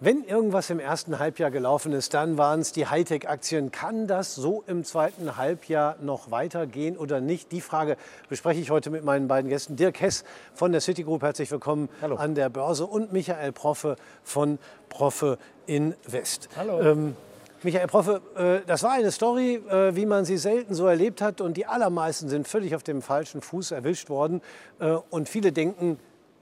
Wenn 0.00 0.22
irgendwas 0.22 0.70
im 0.70 0.78
ersten 0.78 1.18
Halbjahr 1.18 1.50
gelaufen 1.50 1.92
ist, 1.92 2.14
dann 2.14 2.38
waren 2.38 2.60
es 2.60 2.70
die 2.70 2.86
Hightech-Aktien. 2.86 3.72
Kann 3.72 4.06
das 4.06 4.36
so 4.36 4.62
im 4.68 4.84
zweiten 4.84 5.36
Halbjahr 5.36 5.96
noch 6.00 6.30
weitergehen 6.30 6.96
oder 6.96 7.20
nicht? 7.20 7.50
Die 7.50 7.60
Frage 7.60 7.96
bespreche 8.28 8.60
ich 8.60 8.70
heute 8.70 8.90
mit 8.90 9.02
meinen 9.02 9.26
beiden 9.26 9.50
Gästen. 9.50 9.74
Dirk 9.74 10.00
Hess 10.00 10.22
von 10.54 10.70
der 10.70 10.82
Citigroup, 10.82 11.22
herzlich 11.22 11.50
willkommen 11.50 11.88
Hallo. 12.00 12.14
an 12.14 12.36
der 12.36 12.48
Börse 12.48 12.86
und 12.86 13.12
Michael 13.12 13.50
Proffe 13.50 13.96
von 14.22 14.60
Proffe 14.88 15.36
Invest. 15.66 16.48
Hallo. 16.54 16.80
Ähm, 16.80 17.16
Michael 17.64 17.88
Proffe, 17.88 18.20
äh, 18.36 18.64
das 18.68 18.84
war 18.84 18.92
eine 18.92 19.10
Story, 19.10 19.56
äh, 19.68 19.96
wie 19.96 20.06
man 20.06 20.24
sie 20.24 20.36
selten 20.36 20.74
so 20.74 20.86
erlebt 20.86 21.20
hat 21.20 21.40
und 21.40 21.56
die 21.56 21.66
allermeisten 21.66 22.28
sind 22.28 22.46
völlig 22.46 22.76
auf 22.76 22.84
dem 22.84 23.02
falschen 23.02 23.40
Fuß 23.40 23.72
erwischt 23.72 24.10
worden 24.10 24.42
äh, 24.78 24.92
und 25.10 25.28
viele 25.28 25.50
denken, 25.50 25.98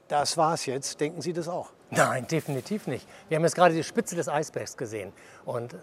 das 0.08 0.36
war's 0.36 0.66
jetzt. 0.66 1.00
Denken 1.00 1.22
Sie 1.22 1.32
das 1.32 1.48
auch? 1.48 1.70
Nein, 1.90 2.26
definitiv 2.26 2.86
nicht. 2.86 3.06
Wir 3.28 3.36
haben 3.36 3.44
jetzt 3.44 3.54
gerade 3.54 3.74
die 3.74 3.84
Spitze 3.84 4.16
des 4.16 4.28
Eisbergs 4.28 4.76
gesehen. 4.76 5.12
Und 5.44 5.76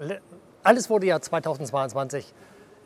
alles 0.64 0.90
wurde 0.90 1.08
ja 1.08 1.20
2022 1.20 2.34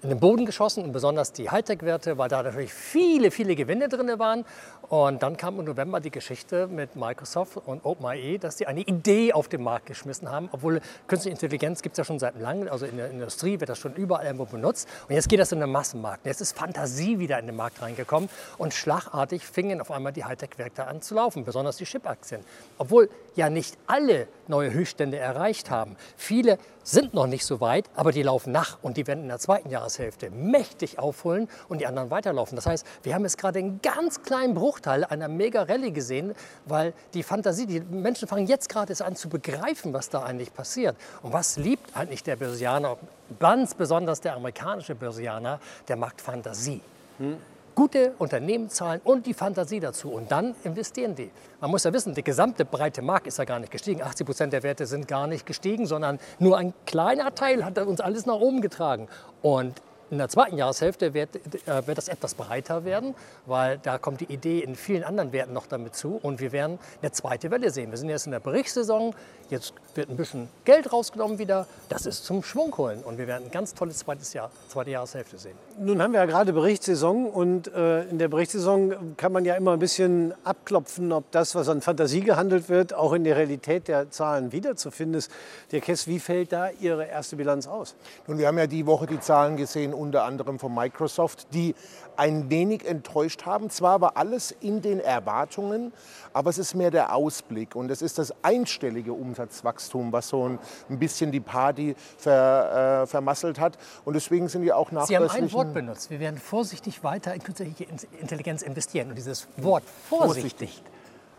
in 0.01 0.09
den 0.09 0.19
Boden 0.19 0.45
geschossen 0.45 0.83
und 0.83 0.91
besonders 0.91 1.31
die 1.33 1.49
Hightech-Werte, 1.49 2.17
weil 2.17 2.29
da 2.29 2.43
natürlich 2.43 2.73
viele, 2.73 3.31
viele 3.31 3.55
Gewinne 3.55 3.89
drin 3.89 4.07
waren. 4.19 4.45
Und 4.89 5.21
dann 5.23 5.35
kam 5.35 5.59
im 5.59 5.65
November 5.65 5.99
die 5.99 6.11
Geschichte 6.11 6.67
mit 6.67 6.95
Microsoft 6.95 7.57
und 7.57 7.83
OpenAI, 7.83 8.37
dass 8.39 8.57
sie 8.57 8.67
eine 8.67 8.81
Idee 8.81 9.33
auf 9.33 9.47
den 9.49 9.63
Markt 9.63 9.87
geschmissen 9.87 10.31
haben, 10.31 10.49
obwohl 10.51 10.81
künstliche 11.07 11.33
Intelligenz 11.33 11.81
gibt 11.81 11.93
es 11.93 11.97
ja 11.97 12.03
schon 12.03 12.19
seit 12.19 12.39
langem, 12.39 12.69
also 12.69 12.85
in 12.85 12.97
der 12.97 13.11
Industrie 13.11 13.59
wird 13.59 13.69
das 13.69 13.79
schon 13.79 13.95
überall 13.95 14.25
irgendwo 14.25 14.45
benutzt. 14.45 14.87
Und 15.09 15.15
jetzt 15.15 15.27
geht 15.27 15.39
das 15.39 15.51
in 15.51 15.59
den 15.59 15.71
Massenmarkt. 15.71 16.25
Jetzt 16.25 16.41
ist 16.41 16.57
Fantasie 16.57 17.19
wieder 17.19 17.39
in 17.39 17.47
den 17.47 17.55
Markt 17.55 17.81
reingekommen 17.81 18.29
und 18.57 18.73
schlagartig 18.73 19.45
fingen 19.45 19.81
auf 19.81 19.91
einmal 19.91 20.13
die 20.13 20.23
Hightech-Werte 20.23 20.87
an 20.87 21.01
zu 21.01 21.15
laufen, 21.15 21.43
besonders 21.43 21.77
die 21.77 21.85
Chip-Aktien. 21.85 22.41
Obwohl 22.77 23.09
ja 23.37 23.49
nicht 23.49 23.77
alle 23.87 24.27
neue 24.47 24.73
Höchststände 24.73 25.17
erreicht 25.17 25.69
haben. 25.69 25.95
Viele 26.17 26.57
sind 26.83 27.13
noch 27.13 27.27
nicht 27.27 27.45
so 27.45 27.61
weit, 27.61 27.89
aber 27.95 28.11
die 28.11 28.23
laufen 28.23 28.51
nach 28.51 28.77
und 28.81 28.97
die 28.97 29.07
werden 29.07 29.23
in 29.23 29.27
der 29.27 29.39
zweiten 29.39 29.69
Jahreshälfte 29.69 30.29
mächtig 30.31 30.99
aufholen 30.99 31.47
und 31.69 31.79
die 31.79 31.87
anderen 31.87 32.09
weiterlaufen. 32.09 32.55
Das 32.55 32.65
heißt, 32.65 32.85
wir 33.03 33.13
haben 33.13 33.23
jetzt 33.23 33.37
gerade 33.37 33.59
einen 33.59 33.81
ganz 33.81 34.23
kleinen 34.23 34.55
Bruchteil 34.55 35.03
einer 35.03 35.27
Mega-Rallye 35.27 35.91
gesehen, 35.91 36.33
weil 36.65 36.93
die 37.13 37.23
Fantasie, 37.23 37.65
die 37.65 37.79
Menschen 37.79 38.27
fangen 38.27 38.47
jetzt 38.47 38.69
gerade 38.69 38.93
an 39.05 39.15
zu 39.15 39.29
begreifen, 39.29 39.93
was 39.93 40.09
da 40.09 40.23
eigentlich 40.23 40.53
passiert. 40.53 40.95
Und 41.21 41.33
was 41.33 41.57
liebt 41.57 41.95
eigentlich 41.95 42.23
der 42.23 42.37
Börsianer, 42.37 42.97
ganz 43.39 43.75
besonders 43.75 44.21
der 44.21 44.35
amerikanische 44.35 44.95
Börsianer, 44.95 45.59
der 45.87 45.97
mag 45.97 46.19
Fantasie. 46.19 46.81
Hm 47.19 47.37
gute 47.77 48.13
Unternehmenszahlen 48.17 49.01
und 49.03 49.27
die 49.27 49.35
Fantasie 49.35 49.79
dazu. 49.79 50.09
Und 50.09 50.31
dann 50.31 50.55
investieren 50.63 51.13
die. 51.13 51.29
Man 51.61 51.69
muss 51.69 51.83
ja 51.83 51.93
wissen, 51.93 52.15
der 52.15 52.23
gesamte 52.23 52.65
breite 52.65 53.03
Markt 53.03 53.27
ist 53.27 53.37
ja 53.37 53.45
gar 53.45 53.59
nicht 53.59 53.71
gestiegen. 53.71 54.01
80 54.01 54.25
Prozent 54.25 54.51
der 54.53 54.63
Werte 54.63 54.87
sind 54.87 55.07
gar 55.07 55.27
nicht 55.27 55.45
gestiegen, 55.45 55.85
sondern 55.85 56.17
nur 56.39 56.57
ein 56.57 56.73
kleiner 56.87 57.35
Teil 57.35 57.63
hat 57.63 57.77
uns 57.77 58.01
alles 58.01 58.25
nach 58.25 58.33
oben 58.39 58.61
getragen. 58.61 59.07
Und 59.43 59.79
in 60.09 60.17
der 60.17 60.29
zweiten 60.29 60.57
Jahreshälfte 60.57 61.13
wird, 61.13 61.35
äh, 61.67 61.85
wird 61.85 61.97
das 61.97 62.07
etwas 62.07 62.33
breiter 62.33 62.85
werden, 62.85 63.15
weil 63.45 63.77
da 63.77 63.97
kommt 63.97 64.21
die 64.21 64.31
Idee 64.31 64.59
in 64.59 64.75
vielen 64.75 65.03
anderen 65.03 65.31
Werten 65.31 65.53
noch 65.53 65.67
damit 65.67 65.95
zu 65.95 66.19
und 66.21 66.39
wir 66.39 66.51
werden 66.51 66.79
eine 67.01 67.11
zweite 67.11 67.51
Welle 67.51 67.71
sehen. 67.71 67.91
Wir 67.91 67.97
sind 67.97 68.09
jetzt 68.09 68.25
in 68.25 68.31
der 68.31 68.39
Berichtssaison, 68.39 69.13
jetzt 69.49 69.73
wird 69.95 70.09
ein 70.09 70.17
bisschen 70.17 70.47
Geld 70.65 70.91
rausgenommen 70.91 71.39
wieder, 71.39 71.67
das 71.89 72.05
ist 72.05 72.25
zum 72.25 72.43
Schwung 72.43 72.75
holen 72.77 73.03
und 73.03 73.17
wir 73.17 73.27
werden 73.27 73.45
ein 73.45 73.51
ganz 73.51 73.73
tolles 73.73 73.99
zweites 73.99 74.33
Jahr, 74.33 74.51
zweite 74.69 74.91
Jahreshälfte 74.91 75.37
sehen. 75.37 75.55
Nun 75.79 76.01
haben 76.01 76.13
wir 76.13 76.19
ja 76.19 76.25
gerade 76.25 76.53
Berichtssaison 76.53 77.29
und 77.29 77.73
äh, 77.73 78.03
in 78.03 78.17
der 78.17 78.27
Berichtssaison 78.29 79.15
kann 79.17 79.31
man 79.31 79.45
ja 79.45 79.55
immer 79.55 79.73
ein 79.73 79.79
bisschen 79.79 80.33
abklopfen, 80.43 81.11
ob 81.11 81.31
das, 81.31 81.55
was 81.55 81.69
an 81.69 81.81
Fantasie 81.81 82.21
gehandelt 82.21 82.69
wird, 82.69 82.93
auch 82.93 83.13
in 83.13 83.23
der 83.23 83.35
Realität 83.35 83.87
der 83.87 84.09
Zahlen 84.09 84.51
wiederzufinden 84.51 85.17
ist. 85.17 85.31
Der 85.71 85.81
Kess, 85.81 86.07
wie 86.07 86.19
fällt 86.19 86.51
da 86.51 86.69
Ihre 86.79 87.05
erste 87.05 87.35
Bilanz 87.35 87.67
aus? 87.67 87.95
Nun, 88.27 88.37
wir 88.37 88.47
haben 88.47 88.57
ja 88.57 88.67
die 88.67 88.85
Woche 88.85 89.05
die 89.05 89.19
Zahlen 89.19 89.57
gesehen 89.57 89.93
unter 89.97 90.23
anderem 90.23 90.59
von 90.59 90.73
Microsoft, 90.73 91.53
die 91.53 91.75
ein 92.15 92.49
wenig 92.49 92.85
enttäuscht 92.85 93.45
haben. 93.45 93.69
Zwar 93.69 94.01
war 94.01 94.17
alles 94.17 94.51
in 94.59 94.81
den 94.81 94.99
Erwartungen, 94.99 95.93
aber 96.33 96.49
es 96.49 96.57
ist 96.57 96.73
mehr 96.75 96.91
der 96.91 97.15
Ausblick 97.15 97.75
und 97.75 97.91
es 97.91 98.01
ist 98.01 98.17
das 98.17 98.33
einstellige 98.43 99.13
Umsatzwachstum, 99.13 100.11
was 100.11 100.29
so 100.29 100.47
ein, 100.47 100.59
bisschen 100.99 101.31
die 101.31 101.39
Party 101.39 101.95
ver, 102.17 103.03
äh, 103.03 103.07
vermasselt 103.07 103.59
hat. 103.59 103.77
Und 104.05 104.15
deswegen 104.15 104.47
sind 104.47 104.63
wir 104.63 104.77
auch 104.77 104.91
nachweislich... 104.91 105.29
Sie 105.31 105.37
haben 105.37 105.43
ein 105.43 105.53
Wort 105.53 105.73
benutzt. 105.73 106.09
Wir 106.09 106.19
werden 106.19 106.39
vorsichtig 106.39 107.03
weiter 107.03 107.33
in 107.33 107.43
künstliche 107.43 107.85
Intelligenz 108.19 108.61
investieren. 108.61 109.09
Und 109.09 109.15
dieses 109.15 109.47
Wort 109.57 109.83
vorsichtig, 110.09 110.53
vorsichtig. 110.57 110.83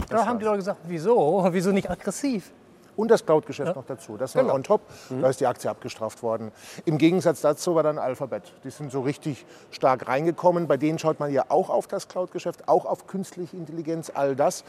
da 0.08 0.26
haben 0.26 0.38
die 0.38 0.44
Leute 0.44 0.58
gesagt, 0.58 0.80
wieso? 0.84 1.46
Wieso 1.50 1.72
nicht 1.72 1.90
aggressiv? 1.90 2.52
Und 2.98 3.12
das 3.12 3.24
Cloud-Geschäft 3.24 3.68
ja. 3.68 3.74
noch 3.74 3.86
dazu. 3.86 4.16
Das 4.16 4.34
ist 4.34 4.40
genau. 4.40 4.54
on 4.54 4.64
top. 4.64 4.80
Mhm. 5.08 5.22
Da 5.22 5.28
ist 5.28 5.40
die 5.40 5.46
Aktie 5.46 5.70
abgestraft 5.70 6.20
worden. 6.24 6.50
Im 6.84 6.98
Gegensatz 6.98 7.40
dazu 7.40 7.76
war 7.76 7.84
dann 7.84 7.96
Alphabet. 7.96 8.52
Die 8.64 8.70
sind 8.70 8.90
so 8.90 9.02
richtig 9.02 9.46
stark 9.70 10.08
reingekommen. 10.08 10.66
Bei 10.66 10.76
denen 10.76 10.98
schaut 10.98 11.20
man 11.20 11.32
ja 11.32 11.44
auch 11.48 11.70
auf 11.70 11.86
das 11.86 12.08
Cloud-Geschäft, 12.08 12.66
auch 12.66 12.84
auf 12.84 13.06
künstliche 13.06 13.56
Intelligenz, 13.56 14.10
all 14.12 14.34
das. 14.34 14.64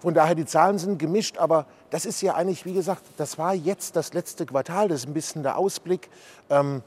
Von 0.00 0.12
daher, 0.12 0.34
die 0.34 0.44
Zahlen 0.44 0.78
sind 0.78 0.98
gemischt, 0.98 1.38
aber 1.38 1.64
das 1.88 2.04
ist 2.04 2.20
ja 2.20 2.34
eigentlich, 2.34 2.66
wie 2.66 2.74
gesagt, 2.74 3.02
das 3.16 3.38
war 3.38 3.54
jetzt 3.54 3.96
das 3.96 4.12
letzte 4.12 4.44
Quartal, 4.44 4.88
das 4.88 5.00
ist 5.00 5.06
ein 5.06 5.14
bisschen 5.14 5.42
der 5.42 5.56
Ausblick. 5.56 6.10
Ähm, 6.50 6.82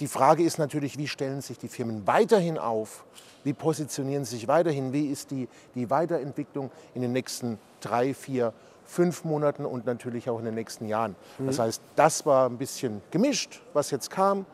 die 0.00 0.06
Frage 0.06 0.42
ist 0.42 0.58
natürlich, 0.58 0.96
wie 0.96 1.06
stellen 1.06 1.42
sich 1.42 1.58
die 1.58 1.68
Firmen 1.68 2.06
weiterhin 2.06 2.56
auf? 2.56 3.04
Wie 3.44 3.52
positionieren 3.52 4.24
sie 4.24 4.36
sich 4.36 4.48
weiterhin? 4.48 4.94
Wie 4.94 5.08
ist 5.08 5.30
die, 5.30 5.46
die 5.74 5.90
Weiterentwicklung 5.90 6.70
in 6.94 7.02
den 7.02 7.12
nächsten 7.12 7.58
drei, 7.80 8.14
vier, 8.14 8.54
fünf 8.84 9.24
Monaten 9.24 9.64
und 9.64 9.86
natürlich 9.86 10.28
auch 10.28 10.38
in 10.38 10.44
den 10.44 10.54
nächsten 10.54 10.86
Jahren. 10.86 11.16
Mhm. 11.38 11.46
Das 11.46 11.58
heißt, 11.58 11.82
das 11.96 12.26
war 12.26 12.48
ein 12.48 12.58
bisschen 12.58 13.02
gemischt, 13.10 13.62
was 13.72 13.90
jetzt 13.90 14.10
kam 14.10 14.46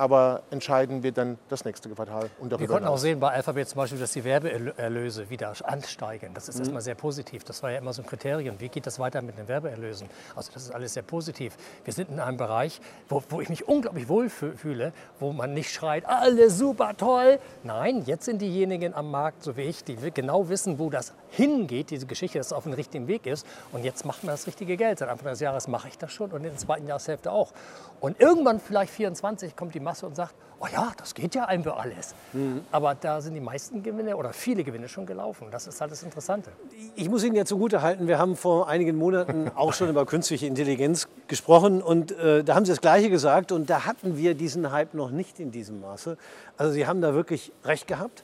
aber 0.00 0.42
entscheiden 0.50 1.02
wird 1.02 1.18
dann 1.18 1.38
das 1.50 1.66
nächste 1.66 1.90
Quartal. 1.90 2.30
Und 2.38 2.58
Wir 2.58 2.66
konnten 2.66 2.88
auch 2.88 2.96
sehen 2.96 3.20
bei 3.20 3.32
Alphabet 3.32 3.68
zum 3.68 3.76
Beispiel, 3.76 4.00
dass 4.00 4.12
die 4.12 4.24
Werbeerlöse 4.24 5.28
wieder 5.28 5.52
ansteigen. 5.64 6.32
Das 6.32 6.48
ist 6.48 6.54
mhm. 6.54 6.60
erstmal 6.62 6.80
sehr 6.80 6.94
positiv. 6.94 7.44
Das 7.44 7.62
war 7.62 7.70
ja 7.70 7.78
immer 7.78 7.92
so 7.92 8.00
ein 8.00 8.06
Kriterium. 8.06 8.58
Wie 8.60 8.70
geht 8.70 8.86
das 8.86 8.98
weiter 8.98 9.20
mit 9.20 9.36
den 9.36 9.46
Werbeerlösen? 9.46 10.08
Also 10.34 10.52
das 10.54 10.62
ist 10.62 10.70
alles 10.70 10.94
sehr 10.94 11.02
positiv. 11.02 11.54
Wir 11.84 11.92
sind 11.92 12.08
in 12.08 12.18
einem 12.18 12.38
Bereich, 12.38 12.80
wo, 13.10 13.22
wo 13.28 13.42
ich 13.42 13.50
mich 13.50 13.68
unglaublich 13.68 14.08
wohl 14.08 14.30
fühle, 14.30 14.94
wo 15.18 15.32
man 15.32 15.52
nicht 15.52 15.70
schreit, 15.70 16.06
alles 16.06 16.56
super 16.56 16.96
toll. 16.96 17.38
Nein, 17.62 18.02
jetzt 18.06 18.24
sind 18.24 18.40
diejenigen 18.40 18.94
am 18.94 19.10
Markt, 19.10 19.42
so 19.42 19.58
wie 19.58 19.62
ich, 19.62 19.84
die 19.84 19.96
genau 20.14 20.48
wissen, 20.48 20.78
wo 20.78 20.88
das 20.88 21.12
hingeht, 21.28 21.90
diese 21.90 22.06
Geschichte, 22.06 22.38
dass 22.38 22.48
es 22.48 22.52
auf 22.54 22.64
dem 22.64 22.72
richtigen 22.72 23.06
Weg 23.06 23.26
ist. 23.26 23.46
Und 23.72 23.84
jetzt 23.84 24.06
macht 24.06 24.24
man 24.24 24.32
das 24.32 24.46
richtige 24.46 24.78
Geld. 24.78 25.00
Seit 25.00 25.10
Anfang 25.10 25.28
des 25.28 25.40
Jahres 25.40 25.68
mache 25.68 25.88
ich 25.88 25.98
das 25.98 26.10
schon 26.10 26.30
und 26.30 26.38
in 26.38 26.44
der 26.44 26.56
zweiten 26.56 26.86
Jahreshälfte 26.86 27.30
auch. 27.30 27.52
Und 28.00 28.18
irgendwann, 28.18 28.60
vielleicht 28.60 28.92
24, 28.92 29.56
kommt 29.56 29.74
die 29.74 29.80
Masse 29.90 30.06
und 30.06 30.14
sagt, 30.14 30.34
oh 30.60 30.66
ja, 30.72 30.92
das 30.96 31.14
geht 31.14 31.34
ja 31.34 31.46
einfach 31.46 31.76
alles. 31.78 32.14
Mhm. 32.32 32.60
Aber 32.70 32.94
da 32.94 33.20
sind 33.20 33.34
die 33.34 33.40
meisten 33.40 33.82
Gewinne 33.82 34.16
oder 34.16 34.32
viele 34.32 34.62
Gewinne 34.62 34.88
schon 34.88 35.04
gelaufen. 35.04 35.48
Das 35.50 35.66
ist 35.66 35.80
halt 35.80 35.90
das 35.90 36.04
Interessante. 36.04 36.52
Ich 36.94 37.08
muss 37.08 37.24
Ihnen 37.24 37.34
jetzt 37.34 37.48
zugute 37.48 37.82
halten, 37.82 38.06
wir 38.06 38.18
haben 38.18 38.36
vor 38.36 38.68
einigen 38.68 38.96
Monaten 38.96 39.50
auch 39.56 39.72
schon 39.72 39.88
über 39.88 40.06
künstliche 40.06 40.46
Intelligenz 40.46 41.08
gesprochen 41.26 41.82
und 41.82 42.12
äh, 42.12 42.44
da 42.44 42.54
haben 42.54 42.64
Sie 42.64 42.70
das 42.70 42.80
Gleiche 42.80 43.10
gesagt 43.10 43.50
und 43.50 43.68
da 43.68 43.84
hatten 43.84 44.16
wir 44.16 44.34
diesen 44.34 44.70
Hype 44.70 44.94
noch 44.94 45.10
nicht 45.10 45.40
in 45.40 45.50
diesem 45.50 45.80
Maße. 45.80 46.16
Also 46.56 46.72
Sie 46.72 46.86
haben 46.86 47.00
da 47.00 47.14
wirklich 47.14 47.52
recht 47.64 47.88
gehabt. 47.88 48.22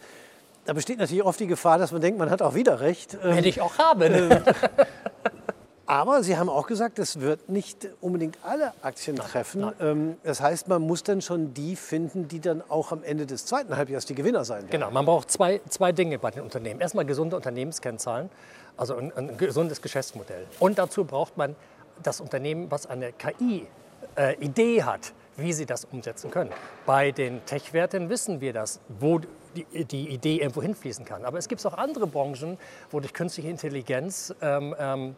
Da 0.67 0.73
besteht 0.73 0.99
natürlich 0.99 1.25
oft 1.25 1.41
die 1.41 1.47
Gefahr, 1.47 1.79
dass 1.79 1.91
man 1.91 2.01
denkt, 2.01 2.19
man 2.19 2.31
hat 2.31 2.43
auch 2.43 2.55
wieder 2.55 2.81
recht. 2.81 3.17
Hätte 3.23 3.49
ich 3.49 3.61
auch 3.61 3.79
haben. 3.79 4.03
Äh, 4.03 4.41
Aber 5.87 6.25
Sie 6.25 6.37
haben 6.37 6.49
auch 6.49 6.67
gesagt, 6.67 6.99
es 6.99 7.21
wird 7.21 7.49
nicht 7.49 7.89
unbedingt 8.01 8.39
alle 8.43 8.73
Aktien 8.83 9.17
treffen. 9.17 9.61
Nein. 9.61 9.75
Ähm, 9.81 10.17
das 10.25 10.41
heißt, 10.41 10.67
man 10.69 10.83
muss 10.83 11.05
dann 11.05 11.23
schon 11.23 11.55
die 11.55 11.77
finden, 11.77 12.27
die 12.27 12.41
dann 12.41 12.63
auch 12.69 12.91
am 12.91 13.05
Ende 13.05 13.25
des 13.25 13.47
zweiten 13.47 13.77
Halbjahres 13.77 14.05
die 14.05 14.17
Gewinner 14.17 14.45
sein 14.45 14.63
werden. 14.63 14.71
Genau, 14.71 14.91
man 14.91 15.07
braucht 15.07 15.31
zwei, 15.31 15.61
zwei 15.69 15.93
Dinge 15.93 16.19
bei 16.19 16.33
den 16.33 16.43
Unternehmen. 16.43 16.81
Erstmal 16.81 17.05
gesunde 17.05 17.37
Unternehmenskennzahlen, 17.37 18.31
also 18.77 18.97
ein, 18.97 19.13
ein 19.17 19.37
gesundes 19.37 19.81
Geschäftsmodell. 19.81 20.47
Und 20.59 20.79
dazu 20.79 21.05
braucht 21.05 21.37
man 21.37 21.55
das 22.03 22.21
Unternehmen, 22.21 22.71
was 22.71 22.87
eine 22.87 23.13
KI-Idee 23.13 24.79
äh, 24.79 24.83
hat, 24.83 25.13
wie 25.37 25.53
sie 25.53 25.67
das 25.67 25.85
umsetzen 25.85 26.31
können. 26.31 26.51
Bei 26.85 27.13
den 27.13 27.45
Tech-Werten 27.47 28.09
wissen 28.09 28.41
wir 28.41 28.53
das, 28.53 28.81
wo 28.89 29.21
die, 29.55 29.85
die, 29.85 30.09
Idee 30.09 30.39
irgendwo 30.39 30.63
hinfließen 30.63 31.05
kann. 31.05 31.25
Aber 31.25 31.39
es 31.39 31.49
gibt 31.49 31.65
auch 31.65 31.75
andere 31.75 32.07
Branchen, 32.07 32.59
wo 32.91 33.01
durch 33.01 33.15
künstliche 33.15 33.49
Intelligenz 33.49 34.35
ähm, 34.43 34.75
ähm, 34.79 35.11
äh, 35.11 35.15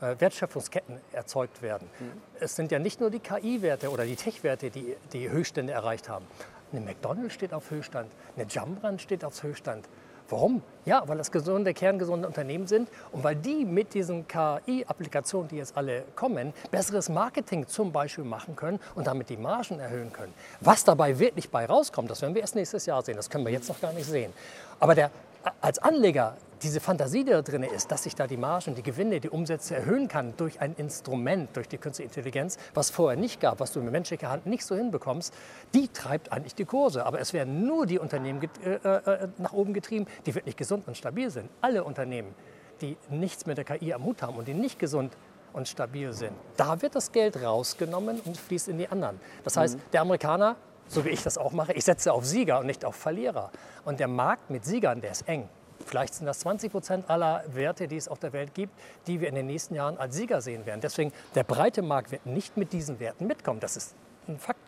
Wertschöpfungsketten 0.00 1.00
erzeugt 1.12 1.62
werden. 1.62 1.88
Mhm. 1.98 2.12
Es 2.40 2.56
sind 2.56 2.72
ja 2.72 2.78
nicht 2.78 3.00
nur 3.00 3.10
die 3.10 3.20
KI-Werte 3.20 3.90
oder 3.90 4.04
die 4.04 4.16
Tech-Werte, 4.16 4.70
die 4.70 4.96
die 5.12 5.30
Höchststände 5.30 5.72
erreicht 5.72 6.08
haben. 6.08 6.26
Eine 6.72 6.80
McDonald's 6.80 7.34
steht 7.34 7.52
auf 7.52 7.70
Höchststand, 7.70 8.10
eine 8.36 8.46
Jumbrand 8.46 9.00
steht 9.00 9.24
auf 9.24 9.42
Höchststand. 9.42 9.88
Warum? 10.28 10.62
Ja, 10.84 11.06
weil 11.06 11.18
das 11.18 11.30
gesunde, 11.30 11.72
kerngesunde 11.72 12.26
Unternehmen 12.26 12.66
sind 12.66 12.88
und 13.12 13.22
weil 13.22 13.36
die 13.36 13.64
mit 13.64 13.94
diesen 13.94 14.26
KI-Applikationen, 14.26 15.48
die 15.48 15.56
jetzt 15.56 15.76
alle 15.76 16.02
kommen, 16.16 16.52
besseres 16.72 17.08
Marketing 17.08 17.68
zum 17.68 17.92
Beispiel 17.92 18.24
machen 18.24 18.56
können 18.56 18.80
und 18.96 19.06
damit 19.06 19.28
die 19.28 19.36
Margen 19.36 19.78
erhöhen 19.78 20.12
können. 20.12 20.34
Was 20.60 20.82
dabei 20.82 21.18
wirklich 21.20 21.48
bei 21.50 21.66
rauskommt, 21.66 22.10
das 22.10 22.22
werden 22.22 22.34
wir 22.34 22.42
erst 22.42 22.56
nächstes 22.56 22.86
Jahr 22.86 23.02
sehen. 23.02 23.16
Das 23.16 23.30
können 23.30 23.44
wir 23.44 23.52
jetzt 23.52 23.68
noch 23.68 23.80
gar 23.80 23.92
nicht 23.92 24.06
sehen. 24.06 24.32
Aber 24.80 24.96
der, 24.96 25.12
als 25.60 25.78
Anleger 25.78 26.36
diese 26.62 26.80
Fantasie, 26.80 27.24
die 27.24 27.30
da 27.30 27.42
drin 27.42 27.62
ist, 27.62 27.90
dass 27.90 28.04
sich 28.04 28.14
da 28.14 28.26
die 28.26 28.36
Margen, 28.36 28.74
die 28.74 28.82
Gewinne, 28.82 29.20
die 29.20 29.28
Umsätze 29.28 29.76
erhöhen 29.76 30.08
kann 30.08 30.34
durch 30.36 30.60
ein 30.60 30.74
Instrument, 30.76 31.54
durch 31.54 31.68
die 31.68 31.78
künstliche 31.78 32.08
Intelligenz, 32.08 32.58
was 32.74 32.90
vorher 32.90 33.18
nicht 33.18 33.40
gab, 33.40 33.60
was 33.60 33.72
du 33.72 33.80
mit 33.80 33.92
menschlicher 33.92 34.30
Hand 34.30 34.46
nicht 34.46 34.64
so 34.64 34.74
hinbekommst, 34.74 35.34
die 35.74 35.88
treibt 35.88 36.32
eigentlich 36.32 36.54
die 36.54 36.64
Kurse. 36.64 37.04
Aber 37.04 37.20
es 37.20 37.32
werden 37.32 37.66
nur 37.66 37.86
die 37.86 37.98
Unternehmen 37.98 38.40
äh, 38.64 38.74
äh, 38.74 39.28
nach 39.38 39.52
oben 39.52 39.74
getrieben, 39.74 40.06
die 40.24 40.34
wirklich 40.34 40.56
gesund 40.56 40.86
und 40.86 40.96
stabil 40.96 41.30
sind. 41.30 41.50
Alle 41.60 41.84
Unternehmen, 41.84 42.34
die 42.80 42.96
nichts 43.10 43.46
mit 43.46 43.58
der 43.58 43.64
KI 43.64 43.92
am 43.92 44.04
Hut 44.04 44.22
haben 44.22 44.36
und 44.36 44.48
die 44.48 44.54
nicht 44.54 44.78
gesund 44.78 45.16
und 45.52 45.68
stabil 45.68 46.12
sind, 46.12 46.32
da 46.56 46.80
wird 46.82 46.94
das 46.94 47.12
Geld 47.12 47.42
rausgenommen 47.42 48.20
und 48.24 48.36
fließt 48.36 48.68
in 48.68 48.78
die 48.78 48.88
anderen. 48.88 49.20
Das 49.44 49.56
heißt, 49.56 49.76
mhm. 49.76 49.82
der 49.92 50.00
Amerikaner, 50.02 50.56
so 50.88 51.04
wie 51.04 51.10
ich 51.10 51.22
das 51.22 51.38
auch 51.38 51.52
mache, 51.52 51.72
ich 51.72 51.84
setze 51.84 52.12
auf 52.12 52.24
Sieger 52.24 52.60
und 52.60 52.66
nicht 52.66 52.84
auf 52.84 52.94
Verlierer. 52.94 53.50
Und 53.84 54.00
der 54.00 54.08
Markt 54.08 54.50
mit 54.50 54.64
Siegern, 54.64 55.00
der 55.00 55.12
ist 55.12 55.28
eng. 55.28 55.48
Vielleicht 55.84 56.14
sind 56.14 56.26
das 56.26 56.40
20 56.40 56.72
Prozent 56.72 57.10
aller 57.10 57.44
Werte, 57.48 57.88
die 57.88 57.96
es 57.96 58.08
auf 58.08 58.18
der 58.18 58.32
Welt 58.32 58.54
gibt, 58.54 58.72
die 59.06 59.20
wir 59.20 59.28
in 59.28 59.34
den 59.34 59.46
nächsten 59.46 59.74
Jahren 59.74 59.98
als 59.98 60.16
Sieger 60.16 60.40
sehen 60.40 60.66
werden. 60.66 60.80
Deswegen, 60.80 61.12
der 61.34 61.44
breite 61.44 61.82
Markt 61.82 62.10
wird 62.10 62.26
nicht 62.26 62.56
mit 62.56 62.72
diesen 62.72 62.98
Werten 62.98 63.26
mitkommen. 63.26 63.60
Das 63.60 63.76
ist 63.76 63.94
ein 64.28 64.38
Fakt. 64.38 64.60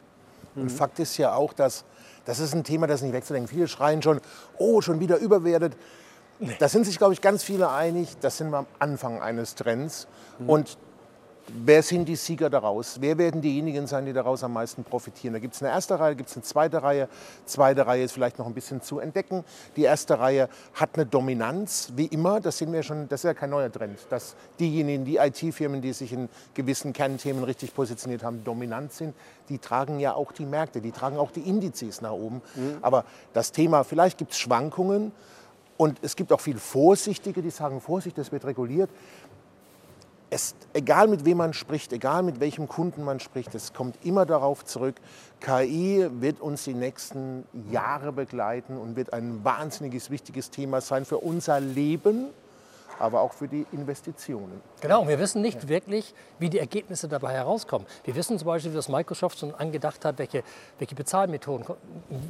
Und 0.55 0.70
Fakt 0.70 0.99
ist 0.99 1.16
ja 1.16 1.34
auch, 1.34 1.52
dass 1.52 1.84
das 2.25 2.40
ist 2.40 2.55
ein 2.55 2.64
Thema, 2.64 2.87
das 2.87 3.00
nicht 3.00 3.12
wegzudenken. 3.12 3.49
Viele 3.49 3.69
schreien 3.69 4.02
schon, 4.02 4.20
oh, 4.58 4.81
schon 4.81 5.00
wieder 5.00 5.19
überwertet. 5.19 5.76
Da 6.58 6.69
sind 6.69 6.84
sich, 6.84 6.99
glaube 6.99 7.14
ich, 7.14 7.20
ganz 7.20 7.43
viele 7.43 7.70
einig, 7.70 8.16
das 8.20 8.37
sind 8.37 8.50
wir 8.50 8.58
am 8.58 8.66
Anfang 8.78 9.20
eines 9.20 9.54
Trends. 9.54 10.06
Mhm. 10.38 10.50
Und 10.50 10.78
wer 11.52 11.82
sind 11.82 12.06
die 12.06 12.16
Sieger 12.16 12.50
daraus? 12.50 12.98
Wer 13.00 13.18
werden 13.18 13.40
diejenigen 13.40 13.86
sein, 13.86 14.06
die 14.06 14.12
daraus 14.12 14.42
am 14.44 14.52
meisten 14.52 14.84
profitieren? 14.84 15.34
Da 15.34 15.38
gibt 15.38 15.54
es 15.54 15.62
eine 15.62 15.70
erste 15.70 15.98
Reihe, 15.98 16.16
gibt 16.16 16.28
es 16.28 16.36
eine 16.36 16.42
zweite 16.42 16.82
Reihe. 16.82 17.08
Zweite 17.46 17.86
Reihe 17.86 18.04
ist 18.04 18.12
vielleicht 18.12 18.38
noch 18.38 18.46
ein 18.46 18.54
bisschen 18.54 18.82
zu 18.82 18.98
entdecken. 18.98 19.44
Die 19.76 19.82
erste 19.82 20.18
Reihe 20.18 20.48
hat 20.74 20.90
eine 20.94 21.06
Dominanz, 21.06 21.92
wie 21.96 22.06
immer. 22.06 22.40
Das 22.40 22.58
sind 22.58 22.72
wir 22.72 22.82
schon, 22.82 23.08
das 23.08 23.20
ist 23.20 23.24
ja 23.24 23.34
kein 23.34 23.50
neuer 23.50 23.70
Trend, 23.70 23.98
dass 24.10 24.36
diejenigen, 24.58 25.04
die 25.04 25.16
IT-Firmen, 25.16 25.80
die 25.80 25.92
sich 25.92 26.12
in 26.12 26.28
gewissen 26.54 26.92
Kernthemen 26.92 27.44
richtig 27.44 27.74
positioniert 27.74 28.22
haben, 28.22 28.44
dominant 28.44 28.92
sind. 28.92 29.14
Die 29.48 29.58
tragen 29.58 29.98
ja 29.98 30.14
auch 30.14 30.32
die 30.32 30.46
Märkte, 30.46 30.80
die 30.80 30.92
tragen 30.92 31.18
auch 31.18 31.30
die 31.30 31.42
Indizes 31.48 32.00
nach 32.00 32.12
oben. 32.12 32.42
Mhm. 32.54 32.78
Aber 32.82 33.04
das 33.32 33.52
Thema, 33.52 33.84
vielleicht 33.84 34.18
gibt 34.18 34.32
es 34.32 34.38
Schwankungen. 34.38 35.12
Und 35.76 35.98
es 36.02 36.16
gibt 36.16 36.32
auch 36.32 36.40
viele 36.40 36.58
Vorsichtige, 36.58 37.40
die 37.40 37.50
sagen, 37.50 37.80
Vorsicht, 37.80 38.18
das 38.18 38.32
wird 38.32 38.44
reguliert 38.44 38.90
es, 40.30 40.54
egal 40.75 41.08
mit 41.08 41.25
wem 41.25 41.38
man 41.38 41.52
spricht, 41.52 41.92
egal 41.92 42.22
mit 42.22 42.40
welchem 42.40 42.69
Kunden 42.69 43.04
man 43.04 43.20
spricht, 43.20 43.54
es 43.54 43.72
kommt 43.72 44.04
immer 44.04 44.26
darauf 44.26 44.64
zurück, 44.64 44.96
KI 45.40 46.06
wird 46.10 46.40
uns 46.40 46.64
die 46.64 46.75
nächsten 46.75 47.44
Jahre 47.70 48.12
begleiten 48.12 48.76
und 48.76 48.96
wird 48.96 49.12
ein 49.12 49.44
wahnsinniges, 49.44 50.10
wichtiges 50.10 50.50
Thema 50.50 50.80
sein 50.80 51.04
für 51.04 51.19
unser 51.19 51.60
Leben, 51.60 52.30
aber 52.98 53.20
auch 53.20 53.32
für 53.32 53.48
die 53.48 53.64
Investitionen. 53.72 54.60
Genau, 54.80 55.06
wir 55.06 55.19
wissen 55.19 55.40
nicht 55.40 55.62
ja. 55.62 55.69
wirklich, 55.69 56.14
wie 56.38 56.50
die 56.50 56.58
Ergebnisse 56.58 57.08
dabei 57.08 57.34
herauskommen. 57.34 57.86
Wir 58.04 58.14
wissen 58.16 58.38
zum 58.38 58.46
Beispiel, 58.46 58.72
dass 58.72 58.88
Microsoft 58.88 59.38
schon 59.38 59.54
angedacht 59.54 60.04
hat, 60.04 60.19
welche, 60.19 60.42
welche 60.78 60.94
Bezahlmethoden, 60.94 61.64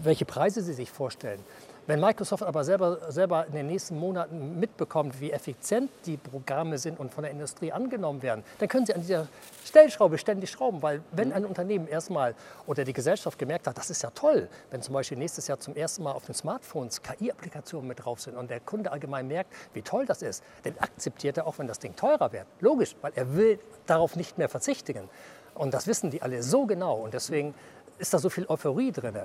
welche 0.02 0.26
Preise 0.26 0.62
sie 0.62 0.74
sich 0.74 0.90
vorstellen. 0.90 1.40
Wenn 1.88 2.00
Microsoft 2.00 2.42
aber 2.42 2.64
selber, 2.64 3.10
selber 3.10 3.46
in 3.46 3.54
den 3.54 3.66
nächsten 3.66 3.98
Monaten 3.98 4.60
mitbekommt, 4.60 5.22
wie 5.22 5.32
effizient 5.32 5.90
die 6.04 6.18
Programme 6.18 6.76
sind 6.76 7.00
und 7.00 7.14
von 7.14 7.22
der 7.22 7.30
Industrie 7.30 7.72
angenommen 7.72 8.20
werden, 8.20 8.44
dann 8.58 8.68
können 8.68 8.84
sie 8.84 8.94
an 8.94 9.00
dieser 9.00 9.26
Stellschraube 9.64 10.18
ständig 10.18 10.50
schrauben. 10.50 10.82
Weil 10.82 11.00
wenn 11.12 11.32
ein 11.32 11.46
Unternehmen 11.46 11.88
erstmal 11.88 12.34
oder 12.66 12.84
die 12.84 12.92
Gesellschaft 12.92 13.38
gemerkt 13.38 13.66
hat, 13.66 13.78
das 13.78 13.88
ist 13.88 14.02
ja 14.02 14.10
toll, 14.10 14.50
wenn 14.70 14.82
zum 14.82 14.92
Beispiel 14.92 15.16
nächstes 15.16 15.46
Jahr 15.46 15.60
zum 15.60 15.74
ersten 15.76 16.02
Mal 16.02 16.12
auf 16.12 16.26
den 16.26 16.34
Smartphones 16.34 17.00
KI-Applikationen 17.00 17.88
mit 17.88 18.04
drauf 18.04 18.20
sind 18.20 18.36
und 18.36 18.50
der 18.50 18.60
Kunde 18.60 18.92
allgemein 18.92 19.26
merkt, 19.26 19.50
wie 19.72 19.80
toll 19.80 20.04
das 20.04 20.20
ist, 20.20 20.44
dann 20.64 20.74
akzeptiert 20.80 21.38
er 21.38 21.46
auch, 21.46 21.58
wenn 21.58 21.68
das 21.68 21.78
Ding 21.78 21.96
teurer 21.96 22.32
wird. 22.32 22.44
Logisch, 22.60 22.96
weil 23.00 23.12
er 23.14 23.34
will 23.34 23.58
darauf 23.86 24.14
nicht 24.14 24.36
mehr 24.36 24.50
verzichtigen. 24.50 25.08
Und 25.54 25.72
das 25.72 25.86
wissen 25.86 26.10
die 26.10 26.20
alle 26.20 26.42
so 26.42 26.66
genau. 26.66 26.96
Und 26.96 27.14
deswegen 27.14 27.54
ist 27.98 28.12
da 28.12 28.18
so 28.18 28.28
viel 28.28 28.44
Euphorie 28.46 28.92
drin. 28.92 29.16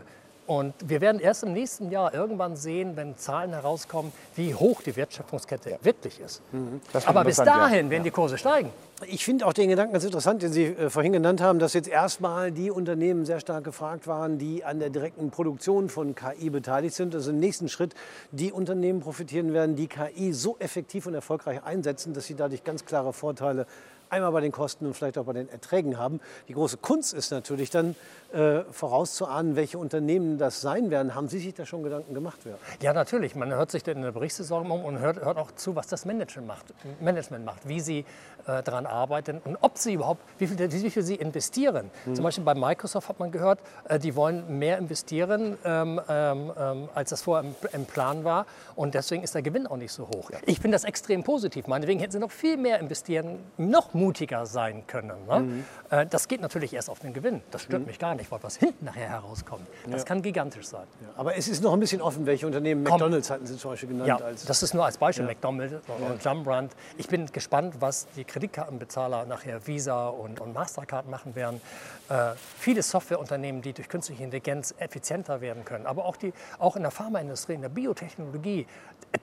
Und 0.45 0.73
wir 0.85 0.99
werden 0.99 1.21
erst 1.21 1.43
im 1.43 1.53
nächsten 1.53 1.89
Jahr 1.89 2.13
irgendwann 2.13 2.55
sehen, 2.55 2.95
wenn 2.95 3.17
Zahlen 3.17 3.51
herauskommen, 3.51 4.11
wie 4.35 4.53
hoch 4.53 4.81
die 4.81 4.95
Wertschöpfungskette 4.95 5.71
ja. 5.71 5.77
wirklich 5.81 6.19
ist. 6.19 6.41
Mhm. 6.51 6.81
Aber 7.05 7.23
bis 7.23 7.37
dahin 7.37 7.85
ja. 7.85 7.91
werden 7.91 8.03
die 8.03 8.11
Kurse 8.11 8.37
steigen. 8.37 8.69
Ich 9.07 9.25
finde 9.25 9.45
auch 9.45 9.53
den 9.53 9.69
Gedanken 9.69 9.93
ganz 9.93 10.05
interessant, 10.05 10.43
den 10.43 10.53
Sie 10.53 10.65
äh, 10.65 10.89
vorhin 10.89 11.13
genannt 11.13 11.41
haben, 11.41 11.59
dass 11.59 11.73
jetzt 11.73 11.87
erstmal 11.87 12.51
die 12.51 12.71
Unternehmen 12.71 13.25
sehr 13.25 13.39
stark 13.39 13.63
gefragt 13.63 14.07
waren, 14.07 14.37
die 14.37 14.63
an 14.63 14.79
der 14.79 14.89
direkten 14.89 15.31
Produktion 15.31 15.89
von 15.89 16.15
KI 16.15 16.49
beteiligt 16.49 16.95
sind. 16.95 17.15
Also 17.15 17.31
im 17.31 17.39
nächsten 17.39 17.69
Schritt 17.69 17.95
die 18.31 18.51
Unternehmen 18.51 18.99
profitieren 18.99 19.53
werden, 19.53 19.75
die 19.75 19.87
KI 19.87 20.33
so 20.33 20.57
effektiv 20.59 21.05
und 21.05 21.13
erfolgreich 21.13 21.63
einsetzen, 21.63 22.13
dass 22.13 22.25
sie 22.25 22.35
dadurch 22.35 22.63
ganz 22.63 22.85
klare 22.85 23.13
Vorteile 23.13 23.65
einmal 24.13 24.31
bei 24.31 24.41
den 24.41 24.51
Kosten 24.51 24.85
und 24.85 24.93
vielleicht 24.93 25.17
auch 25.17 25.25
bei 25.25 25.33
den 25.33 25.49
Erträgen 25.49 25.97
haben. 25.97 26.21
Die 26.47 26.53
große 26.53 26.77
Kunst 26.77 27.13
ist 27.13 27.31
natürlich 27.31 27.69
dann 27.71 27.95
äh, 28.31 28.61
vorauszuahnen, 28.71 29.55
welche 29.55 29.77
Unternehmen 29.77 30.37
das 30.37 30.61
sein 30.61 30.89
werden. 30.89 31.15
Haben 31.15 31.27
Sie 31.27 31.39
sich 31.39 31.53
da 31.53 31.65
schon 31.65 31.83
Gedanken 31.83 32.13
gemacht? 32.13 32.39
Ja, 32.45 32.53
ja 32.81 32.93
natürlich. 32.93 33.35
Man 33.35 33.53
hört 33.53 33.71
sich 33.71 33.85
in 33.87 34.01
der 34.01 34.11
Berichtssaison 34.11 34.69
um 34.69 34.85
und 34.85 34.99
hört, 34.99 35.23
hört, 35.23 35.37
auch 35.37 35.51
zu, 35.51 35.75
was 35.75 35.87
das 35.87 36.05
Management 36.05 36.47
macht, 36.47 36.65
Management 36.99 37.45
macht 37.45 37.67
wie 37.67 37.79
sie 37.79 38.05
äh, 38.45 38.61
daran 38.63 38.85
arbeiten 38.85 39.41
und 39.43 39.57
ob 39.61 39.77
sie 39.77 39.93
überhaupt, 39.93 40.21
wie 40.37 40.47
viel, 40.47 40.59
wie 40.59 40.89
viel 40.89 41.03
sie 41.03 41.15
investieren. 41.15 41.89
Mhm. 42.05 42.15
Zum 42.15 42.23
Beispiel 42.23 42.43
bei 42.43 42.55
Microsoft 42.55 43.09
hat 43.09 43.19
man 43.19 43.31
gehört, 43.31 43.59
äh, 43.87 43.99
die 43.99 44.15
wollen 44.15 44.59
mehr 44.59 44.77
investieren, 44.77 45.57
ähm, 45.63 46.01
ähm, 46.09 46.51
ähm, 46.57 46.89
als 46.93 47.09
das 47.09 47.21
vorher 47.21 47.49
im, 47.49 47.55
im, 47.71 47.85
Plan 47.85 48.23
war. 48.23 48.45
Und 48.75 48.95
deswegen 48.95 49.23
ist 49.23 49.35
der 49.35 49.41
Gewinn 49.41 49.67
auch 49.67 49.77
nicht 49.77 49.91
so 49.91 50.07
hoch. 50.07 50.31
Ja. 50.31 50.39
Ich 50.45 50.59
finde 50.59 50.75
das 50.75 50.83
extrem 50.83 51.23
positiv. 51.23 51.67
Meinetwegen 51.67 51.99
hätten 51.99 52.11
sie 52.11 52.19
noch 52.19 52.31
viel 52.31 52.57
mehr 52.57 52.79
investieren, 52.79 53.39
noch 53.57 53.93
mutiger 54.03 54.45
sein 54.45 54.85
können. 54.87 55.25
Ne? 55.27 55.39
Mhm. 55.39 55.65
Äh, 55.89 56.05
das 56.05 56.27
geht 56.27 56.41
natürlich 56.41 56.73
erst 56.73 56.89
auf 56.89 56.99
den 56.99 57.13
Gewinn. 57.13 57.41
Das 57.51 57.63
stört 57.63 57.81
mhm. 57.81 57.87
mich 57.87 57.99
gar 57.99 58.15
nicht, 58.15 58.31
weil 58.31 58.39
was 58.41 58.57
hinten 58.57 58.85
nachher 58.85 59.09
herauskommt, 59.09 59.67
das 59.89 60.01
ja. 60.01 60.07
kann 60.07 60.21
gigantisch 60.21 60.67
sein. 60.67 60.87
Ja. 61.01 61.07
Aber 61.15 61.35
es 61.37 61.47
ist 61.47 61.63
noch 61.63 61.73
ein 61.73 61.79
bisschen 61.79 62.01
offen, 62.01 62.25
welche 62.25 62.45
Unternehmen. 62.45 62.83
Komm. 62.83 62.93
McDonalds 62.93 63.29
hatten 63.29 63.45
Sie 63.45 63.57
zum 63.57 63.71
Beispiel 63.71 63.89
genannt. 63.89 64.07
Ja, 64.07 64.17
das 64.17 64.63
ist 64.63 64.73
nur 64.73 64.85
als 64.85 64.97
Beispiel 64.97 65.25
McDonalds 65.25 65.75
und 65.87 66.23
Jumbrand. 66.23 66.73
Ich 66.97 67.07
bin 67.07 67.25
gespannt, 67.27 67.75
was 67.79 68.07
die 68.15 68.23
Kreditkartenbezahler 68.23 69.25
nachher 69.25 69.65
Visa 69.65 70.07
und, 70.07 70.39
und 70.39 70.53
Mastercard 70.53 71.09
machen 71.09 71.35
werden. 71.35 71.61
Äh, 72.09 72.31
viele 72.57 72.81
Softwareunternehmen, 72.81 73.61
die 73.61 73.73
durch 73.73 73.87
künstliche 73.87 74.23
Intelligenz 74.23 74.73
effizienter 74.77 75.41
werden 75.41 75.63
können, 75.65 75.85
aber 75.85 76.05
auch, 76.05 76.17
die, 76.17 76.33
auch 76.59 76.75
in 76.75 76.81
der 76.81 76.91
Pharmaindustrie, 76.91 77.53
in 77.53 77.61
der 77.61 77.69
Biotechnologie, 77.69 78.67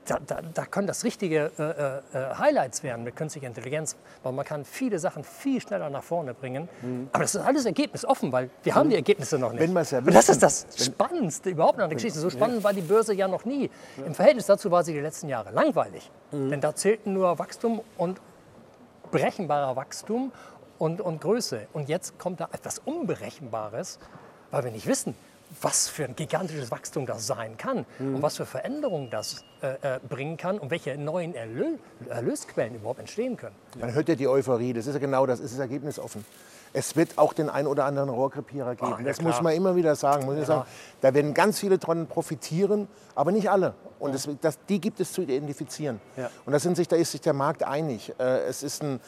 da, 0.06 0.18
da, 0.24 0.40
da 0.54 0.64
können 0.66 0.86
das 0.86 1.04
richtige 1.04 1.50
äh, 1.58 2.18
äh, 2.18 2.34
Highlights 2.36 2.82
werden 2.82 3.04
mit 3.04 3.16
künstlicher 3.16 3.48
Intelligenz, 3.48 3.96
weil 4.22 4.32
man 4.32 4.44
kann 4.44 4.64
viele 4.70 4.98
Sachen 4.98 5.24
viel 5.24 5.60
schneller 5.60 5.90
nach 5.90 6.02
vorne 6.02 6.34
bringen. 6.34 6.68
Mhm. 6.82 7.08
Aber 7.12 7.24
das 7.24 7.34
ist 7.34 7.40
alles 7.42 7.66
ergebnisoffen, 7.66 8.32
weil 8.32 8.50
wir 8.62 8.74
haben 8.74 8.90
die 8.90 8.96
Ergebnisse 8.96 9.38
noch 9.38 9.52
nicht. 9.52 9.60
Wenn 9.60 9.74
ja 9.74 9.98
Und 9.98 10.14
das 10.14 10.28
ist 10.28 10.42
das 10.42 10.66
Spannendste 10.76 11.50
überhaupt 11.50 11.80
an 11.80 11.88
der 11.88 11.96
Geschichte. 11.96 12.18
So 12.18 12.30
spannend 12.30 12.64
war 12.64 12.72
die 12.72 12.82
Börse 12.82 13.12
ja 13.14 13.28
noch 13.28 13.44
nie. 13.44 13.70
Im 14.04 14.14
Verhältnis 14.14 14.46
dazu 14.46 14.70
war 14.70 14.84
sie 14.84 14.92
die 14.92 15.00
letzten 15.00 15.28
Jahre 15.28 15.50
langweilig. 15.50 16.10
Mhm. 16.32 16.50
Denn 16.50 16.60
da 16.60 16.74
zählten 16.74 17.12
nur 17.12 17.38
Wachstum 17.38 17.80
und 17.96 18.20
berechenbarer 19.10 19.76
Wachstum 19.76 20.32
und, 20.78 21.00
und 21.00 21.20
Größe. 21.20 21.66
Und 21.72 21.88
jetzt 21.88 22.18
kommt 22.18 22.40
da 22.40 22.48
etwas 22.52 22.78
Unberechenbares, 22.78 23.98
weil 24.50 24.64
wir 24.64 24.70
nicht 24.70 24.86
wissen, 24.86 25.14
was 25.60 25.88
für 25.88 26.04
ein 26.04 26.16
gigantisches 26.16 26.70
Wachstum 26.70 27.06
das 27.06 27.26
sein 27.26 27.56
kann 27.56 27.84
mhm. 27.98 28.16
und 28.16 28.22
was 28.22 28.36
für 28.36 28.46
Veränderungen 28.46 29.10
das 29.10 29.44
äh, 29.62 29.96
äh, 29.96 30.00
bringen 30.08 30.36
kann 30.36 30.58
und 30.58 30.70
welche 30.70 30.96
neuen 30.96 31.34
Erlö 31.34 31.76
Erlösquellen 32.08 32.76
überhaupt 32.76 33.00
entstehen 33.00 33.36
können. 33.36 33.54
Man 33.78 33.92
hört 33.92 34.08
ja 34.08 34.14
die 34.14 34.28
Euphorie, 34.28 34.72
das 34.72 34.86
ist 34.86 34.94
ja 34.94 35.00
genau 35.00 35.26
das, 35.26 35.40
ist 35.40 35.52
das 35.52 35.60
Ergebnis 35.60 35.98
offen. 35.98 36.24
Es 36.72 36.94
wird 36.94 37.18
auch 37.18 37.32
den 37.32 37.50
ein 37.50 37.66
oder 37.66 37.84
anderen 37.84 38.10
Rohrkrepierer 38.10 38.76
geben. 38.76 38.92
Oh, 38.94 38.98
ja, 38.98 39.04
das 39.04 39.18
klar. 39.18 39.32
muss 39.32 39.42
man 39.42 39.54
immer 39.54 39.74
wieder 39.74 39.96
sagen. 39.96 40.24
Muss 40.24 40.36
ja. 40.36 40.44
sagen. 40.44 40.68
Da 41.00 41.12
werden 41.14 41.34
ganz 41.34 41.58
viele 41.58 41.78
dran 41.78 42.06
profitieren, 42.06 42.86
aber 43.16 43.32
nicht 43.32 43.50
alle. 43.50 43.74
Und 43.98 44.14
das, 44.14 44.28
das, 44.40 44.58
die 44.68 44.80
gibt 44.80 45.00
es 45.00 45.12
zu 45.12 45.22
identifizieren. 45.22 46.00
Ja. 46.16 46.30
Und 46.46 46.52
da, 46.52 46.60
sind 46.60 46.76
sich, 46.76 46.86
da 46.86 46.94
ist 46.94 47.10
sich 47.10 47.20
der 47.20 47.32
Markt 47.32 47.64
einig. 47.64 48.14
Äh, 48.18 48.44
es 48.44 48.62
ist 48.62 48.82
ein 48.82 49.00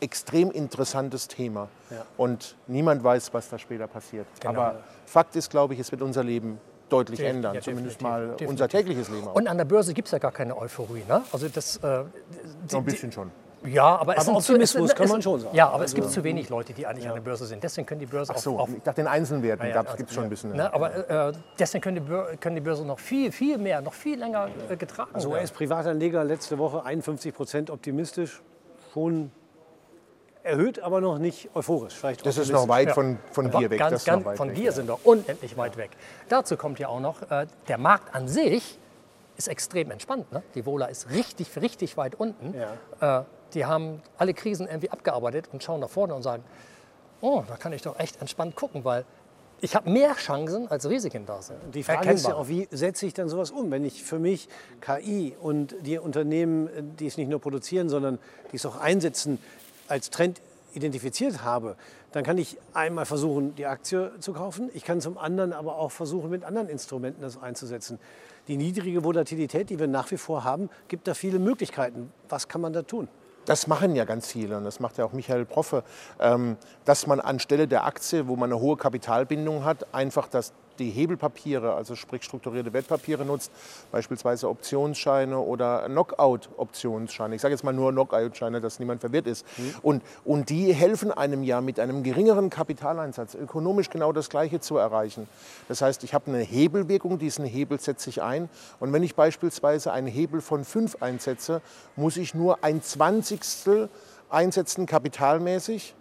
extrem 0.00 0.50
interessantes 0.50 1.28
Thema. 1.28 1.68
Und 2.16 2.56
niemand 2.66 3.02
weiß, 3.02 3.32
was 3.34 3.48
da 3.48 3.58
später 3.58 3.86
passiert. 3.86 4.26
Genau. 4.40 4.60
Aber 4.60 4.80
Fakt 5.06 5.36
ist, 5.36 5.50
glaube 5.50 5.74
ich, 5.74 5.80
es 5.80 5.90
wird 5.90 6.02
unser 6.02 6.24
Leben 6.24 6.58
deutlich 6.88 7.20
ja, 7.20 7.28
ändern, 7.28 7.54
ja, 7.54 7.60
zumindest 7.60 8.00
mal 8.00 8.20
definitiv. 8.20 8.48
unser 8.48 8.68
tägliches 8.68 9.08
Leben. 9.08 9.28
Auch. 9.28 9.34
Und 9.34 9.46
an 9.46 9.58
der 9.58 9.64
Börse 9.64 9.92
gibt 9.94 10.08
es 10.08 10.12
ja 10.12 10.18
gar 10.18 10.32
keine 10.32 10.56
Euphorie. 10.56 11.04
Ne? 11.06 11.22
Also 11.32 11.48
das, 11.48 11.76
äh, 11.78 12.04
die, 12.70 12.76
ein 12.76 12.84
bisschen 12.84 13.12
schon. 13.12 13.30
Ja, 13.64 13.96
aber, 13.96 14.16
es 14.16 14.28
aber 14.28 14.38
Optimismus 14.38 14.70
zu, 14.70 14.92
es, 14.92 14.94
kann 14.94 15.08
man 15.08 15.20
schon 15.20 15.40
sagen. 15.40 15.56
Ja, 15.56 15.66
aber 15.66 15.80
also, 15.80 15.84
es 15.86 15.94
gibt 15.94 16.10
zu 16.10 16.22
wenig 16.22 16.48
Leute, 16.48 16.72
die 16.72 16.86
eigentlich 16.86 17.04
ja. 17.04 17.10
an 17.10 17.16
der 17.16 17.22
Börse 17.22 17.44
sind. 17.44 17.62
Deswegen 17.62 17.86
können 17.86 18.00
die 18.00 18.06
Börse 18.06 18.32
Ach 18.34 18.38
so, 18.38 18.58
auch, 18.58 18.68
ich 18.68 18.82
dachte, 18.82 19.02
den 19.02 19.08
Einzelwerten 19.08 19.66
ja, 19.66 19.74
ja, 19.74 19.80
also, 19.80 19.96
gibt 19.96 20.10
es 20.10 20.14
schon 20.14 20.24
ein 20.24 20.30
bisschen. 20.30 20.52
Ne, 20.52 20.72
aber 20.72 21.10
äh, 21.10 21.32
deswegen 21.58 21.82
können 21.82 21.96
die, 21.96 22.02
Börse, 22.02 22.36
können 22.36 22.54
die 22.54 22.62
Börse 22.62 22.84
noch 22.84 23.00
viel, 23.00 23.32
viel 23.32 23.58
mehr, 23.58 23.80
noch 23.80 23.94
viel 23.94 24.18
länger 24.18 24.48
äh, 24.68 24.76
getragen 24.76 25.10
also 25.12 25.30
werden. 25.30 25.40
Also 25.40 25.52
US-Privatanleger 25.52 26.22
letzte 26.22 26.56
Woche 26.58 26.84
51 26.84 27.34
Prozent 27.34 27.70
optimistisch, 27.70 28.42
schon 28.92 29.32
erhöht, 30.48 30.80
aber 30.80 31.00
noch 31.00 31.18
nicht 31.18 31.50
euphorisch. 31.54 31.94
Vielleicht 31.94 32.26
das 32.26 32.38
ist 32.38 32.50
noch 32.50 32.68
weit 32.68 32.92
von, 32.92 33.18
von 33.30 33.50
dir 33.50 33.70
weg. 33.70 33.78
Ganz, 33.78 34.04
ganz, 34.04 34.24
von 34.36 34.48
weg, 34.48 34.56
dir 34.56 34.64
ja. 34.64 34.72
sind 34.72 34.88
wir 34.88 34.98
unendlich 35.06 35.56
weit 35.56 35.76
weg. 35.76 35.90
Dazu 36.28 36.56
kommt 36.56 36.78
ja 36.78 36.88
auch 36.88 37.00
noch, 37.00 37.22
äh, 37.30 37.46
der 37.68 37.78
Markt 37.78 38.14
an 38.14 38.26
sich 38.28 38.78
ist 39.36 39.48
extrem 39.48 39.90
entspannt. 39.90 40.32
Ne? 40.32 40.42
Die 40.54 40.66
Vola 40.66 40.86
ist 40.86 41.10
richtig, 41.10 41.48
richtig 41.60 41.96
weit 41.96 42.16
unten. 42.16 42.54
Ja. 43.00 43.20
Äh, 43.20 43.24
die 43.54 43.64
haben 43.64 44.02
alle 44.16 44.34
Krisen 44.34 44.66
irgendwie 44.66 44.90
abgearbeitet 44.90 45.48
und 45.52 45.62
schauen 45.62 45.80
nach 45.80 45.88
vorne 45.88 46.14
und 46.14 46.22
sagen, 46.22 46.42
oh, 47.20 47.42
da 47.46 47.56
kann 47.56 47.72
ich 47.72 47.82
doch 47.82 47.98
echt 47.98 48.20
entspannt 48.20 48.56
gucken, 48.56 48.84
weil 48.84 49.04
ich 49.60 49.74
habe 49.74 49.90
mehr 49.90 50.14
Chancen 50.14 50.68
als 50.68 50.88
Risiken 50.88 51.26
da 51.26 51.42
sind. 51.42 51.58
Die 51.74 51.82
Frage 51.82 51.98
Erkennbar. 51.98 52.14
ist 52.14 52.28
ja 52.28 52.34
auch, 52.34 52.48
wie 52.48 52.68
setze 52.70 53.06
ich 53.06 53.14
dann 53.14 53.28
sowas 53.28 53.50
um? 53.50 53.70
Wenn 53.70 53.84
ich 53.84 54.04
für 54.04 54.18
mich 54.18 54.48
KI 54.80 55.36
und 55.40 55.74
die 55.80 55.98
Unternehmen, 55.98 56.96
die 56.96 57.06
es 57.06 57.16
nicht 57.16 57.28
nur 57.28 57.40
produzieren, 57.40 57.88
sondern 57.88 58.18
die 58.52 58.56
es 58.56 58.66
auch 58.66 58.76
einsetzen, 58.76 59.38
als 59.88 60.10
Trend 60.10 60.40
identifiziert 60.74 61.42
habe, 61.42 61.76
dann 62.12 62.24
kann 62.24 62.38
ich 62.38 62.58
einmal 62.72 63.06
versuchen, 63.06 63.54
die 63.54 63.66
Aktie 63.66 64.12
zu 64.20 64.32
kaufen. 64.32 64.70
Ich 64.74 64.84
kann 64.84 65.00
zum 65.00 65.18
anderen 65.18 65.52
aber 65.52 65.76
auch 65.76 65.90
versuchen, 65.90 66.30
mit 66.30 66.44
anderen 66.44 66.68
Instrumenten 66.68 67.22
das 67.22 67.40
einzusetzen. 67.40 67.98
Die 68.48 68.56
niedrige 68.56 69.04
Volatilität, 69.04 69.70
die 69.70 69.78
wir 69.78 69.88
nach 69.88 70.10
wie 70.10 70.16
vor 70.16 70.44
haben, 70.44 70.70
gibt 70.88 71.06
da 71.08 71.14
viele 71.14 71.38
Möglichkeiten. 71.38 72.12
Was 72.28 72.48
kann 72.48 72.60
man 72.60 72.72
da 72.72 72.82
tun? 72.82 73.08
Das 73.44 73.66
machen 73.66 73.94
ja 73.96 74.04
ganz 74.04 74.30
viele 74.30 74.58
und 74.58 74.64
das 74.64 74.78
macht 74.78 74.98
ja 74.98 75.06
auch 75.06 75.12
Michael 75.12 75.46
Proffe, 75.46 75.82
ähm, 76.20 76.58
dass 76.84 77.06
man 77.06 77.18
anstelle 77.18 77.66
der 77.66 77.86
Aktie, 77.86 78.28
wo 78.28 78.36
man 78.36 78.52
eine 78.52 78.60
hohe 78.60 78.76
Kapitalbindung 78.76 79.64
hat, 79.64 79.94
einfach 79.94 80.28
das 80.28 80.52
die 80.78 80.90
Hebelpapiere, 80.90 81.74
also 81.74 81.94
sprich 81.94 82.22
strukturierte 82.24 82.72
Wertpapiere 82.72 83.24
nutzt, 83.24 83.50
beispielsweise 83.92 84.48
Optionsscheine 84.48 85.38
oder 85.38 85.86
Knockout-Optionsscheine. 85.86 87.34
Ich 87.34 87.40
sage 87.40 87.54
jetzt 87.54 87.64
mal 87.64 87.72
nur 87.72 87.92
Knockout-Scheine, 87.92 88.60
dass 88.60 88.78
niemand 88.78 89.00
verwirrt 89.00 89.26
ist. 89.26 89.46
Mhm. 89.56 89.74
Und, 89.82 90.02
und 90.24 90.50
die 90.50 90.72
helfen 90.72 91.12
einem 91.12 91.42
ja 91.42 91.60
mit 91.60 91.80
einem 91.80 92.02
geringeren 92.02 92.50
Kapitaleinsatz 92.50 93.34
ökonomisch 93.34 93.90
genau 93.90 94.12
das 94.12 94.30
Gleiche 94.30 94.60
zu 94.60 94.76
erreichen. 94.76 95.28
Das 95.68 95.82
heißt, 95.82 96.04
ich 96.04 96.14
habe 96.14 96.28
eine 96.28 96.42
Hebelwirkung, 96.42 97.18
diesen 97.18 97.44
Hebel 97.44 97.80
setze 97.80 98.10
ich 98.10 98.22
ein. 98.22 98.48
Und 98.80 98.92
wenn 98.92 99.02
ich 99.02 99.14
beispielsweise 99.14 99.92
einen 99.92 100.06
Hebel 100.06 100.40
von 100.40 100.64
5 100.64 101.02
einsetze, 101.02 101.60
muss 101.96 102.16
ich 102.16 102.34
nur 102.34 102.62
ein 102.62 102.82
Zwanzigstel 102.82 103.88
einsetzen 104.30 104.86
kapitalmäßig 104.86 105.94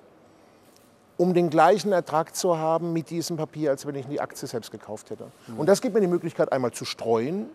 um 1.17 1.33
den 1.33 1.49
gleichen 1.49 1.91
Ertrag 1.91 2.35
zu 2.35 2.57
haben 2.57 2.93
mit 2.93 3.09
diesem 3.09 3.37
Papier, 3.37 3.71
als 3.71 3.85
wenn 3.85 3.95
ich 3.95 4.05
die 4.07 4.21
Aktie 4.21 4.47
selbst 4.47 4.71
gekauft 4.71 5.09
hätte. 5.09 5.27
Mhm. 5.47 5.59
Und 5.59 5.65
das 5.67 5.81
gibt 5.81 5.95
mir 5.95 6.01
die 6.01 6.07
Möglichkeit, 6.07 6.51
einmal 6.51 6.71
zu 6.71 6.85
streuen. 6.85 7.47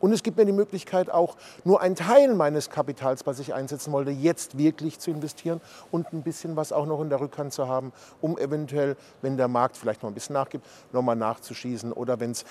Und 0.00 0.12
es 0.12 0.22
gibt 0.22 0.36
mir 0.36 0.44
die 0.44 0.52
Möglichkeit, 0.52 1.08
auch 1.08 1.36
nur 1.64 1.80
einen 1.80 1.94
Teil 1.94 2.34
meines 2.34 2.68
Kapitals, 2.68 3.26
was 3.26 3.38
ich 3.38 3.54
einsetzen 3.54 3.90
wollte, 3.92 4.10
jetzt 4.10 4.58
wirklich 4.58 4.98
zu 4.98 5.10
investieren 5.10 5.62
und 5.90 6.12
ein 6.12 6.22
bisschen 6.22 6.56
was 6.56 6.72
auch 6.72 6.84
noch 6.84 7.00
in 7.00 7.08
der 7.08 7.20
Rückhand 7.20 7.54
zu 7.54 7.68
haben, 7.68 7.92
um 8.20 8.36
eventuell, 8.36 8.96
wenn 9.22 9.38
der 9.38 9.48
Markt 9.48 9.78
vielleicht 9.78 10.02
noch 10.02 10.10
ein 10.10 10.14
bisschen 10.14 10.34
nachgibt, 10.34 10.66
nochmal 10.92 11.16
nachzuschießen 11.16 11.90
oder 11.92 12.20
wenn 12.20 12.32
es 12.32 12.44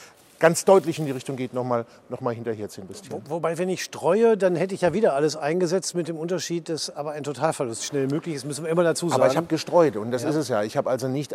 ganz 0.44 0.66
deutlich 0.66 1.00
in 1.00 1.06
die 1.06 1.12
Richtung 1.12 1.38
geht, 1.38 1.54
nochmal 1.54 1.86
noch 2.10 2.20
mal 2.20 2.36
hinterher 2.36 2.68
zu 2.68 2.82
investieren. 2.82 3.22
Wo, 3.28 3.36
wobei, 3.36 3.58
wenn 3.58 3.70
ich 3.70 3.82
streue, 3.82 4.36
dann 4.36 4.58
hätte 4.58 4.76
ich 4.76 4.82
ja 4.82 4.92
wieder 4.92 5.14
alles 5.14 5.38
eingesetzt 5.38 5.96
mit 5.96 6.10
dem 6.10 6.18
Unterschied, 6.18 6.68
dass 6.68 6.94
aber 6.94 7.14
ein 7.14 7.24
Totalverlust 7.24 7.86
schnell 7.86 8.08
möglich 8.08 8.36
ist, 8.36 8.44
müssen 8.44 8.66
wir 8.66 8.70
immer 8.70 8.84
dazu 8.84 9.08
sagen. 9.08 9.22
Aber 9.22 9.32
ich 9.32 9.38
habe 9.38 9.48
gestreut 9.48 9.96
und 9.96 10.12
das 10.12 10.24
ja. 10.24 10.30
ist 10.30 10.36
es 10.36 10.50
ja. 10.50 10.62
Ich 10.64 10.76
habe 10.76 10.90
also 10.90 11.08
nicht 11.08 11.34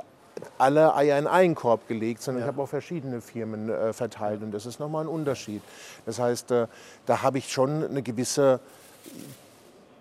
alle 0.59 0.95
Eier 0.95 1.19
in 1.19 1.27
einen 1.27 1.55
Korb 1.55 1.89
gelegt, 1.89 2.21
sondern 2.21 2.43
ja. 2.43 2.47
ich 2.47 2.53
habe 2.53 2.63
auch 2.63 2.69
verschiedene 2.69 3.23
Firmen 3.23 3.71
äh, 3.71 3.95
verteilt 3.95 4.43
und 4.43 4.53
das 4.53 4.67
ist 4.67 4.79
nochmal 4.79 5.05
ein 5.05 5.09
Unterschied. 5.09 5.63
Das 6.05 6.19
heißt, 6.19 6.51
äh, 6.51 6.67
da 7.07 7.23
habe 7.23 7.39
ich 7.39 7.51
schon 7.51 7.85
eine 7.85 8.03
gewisse, 8.03 8.61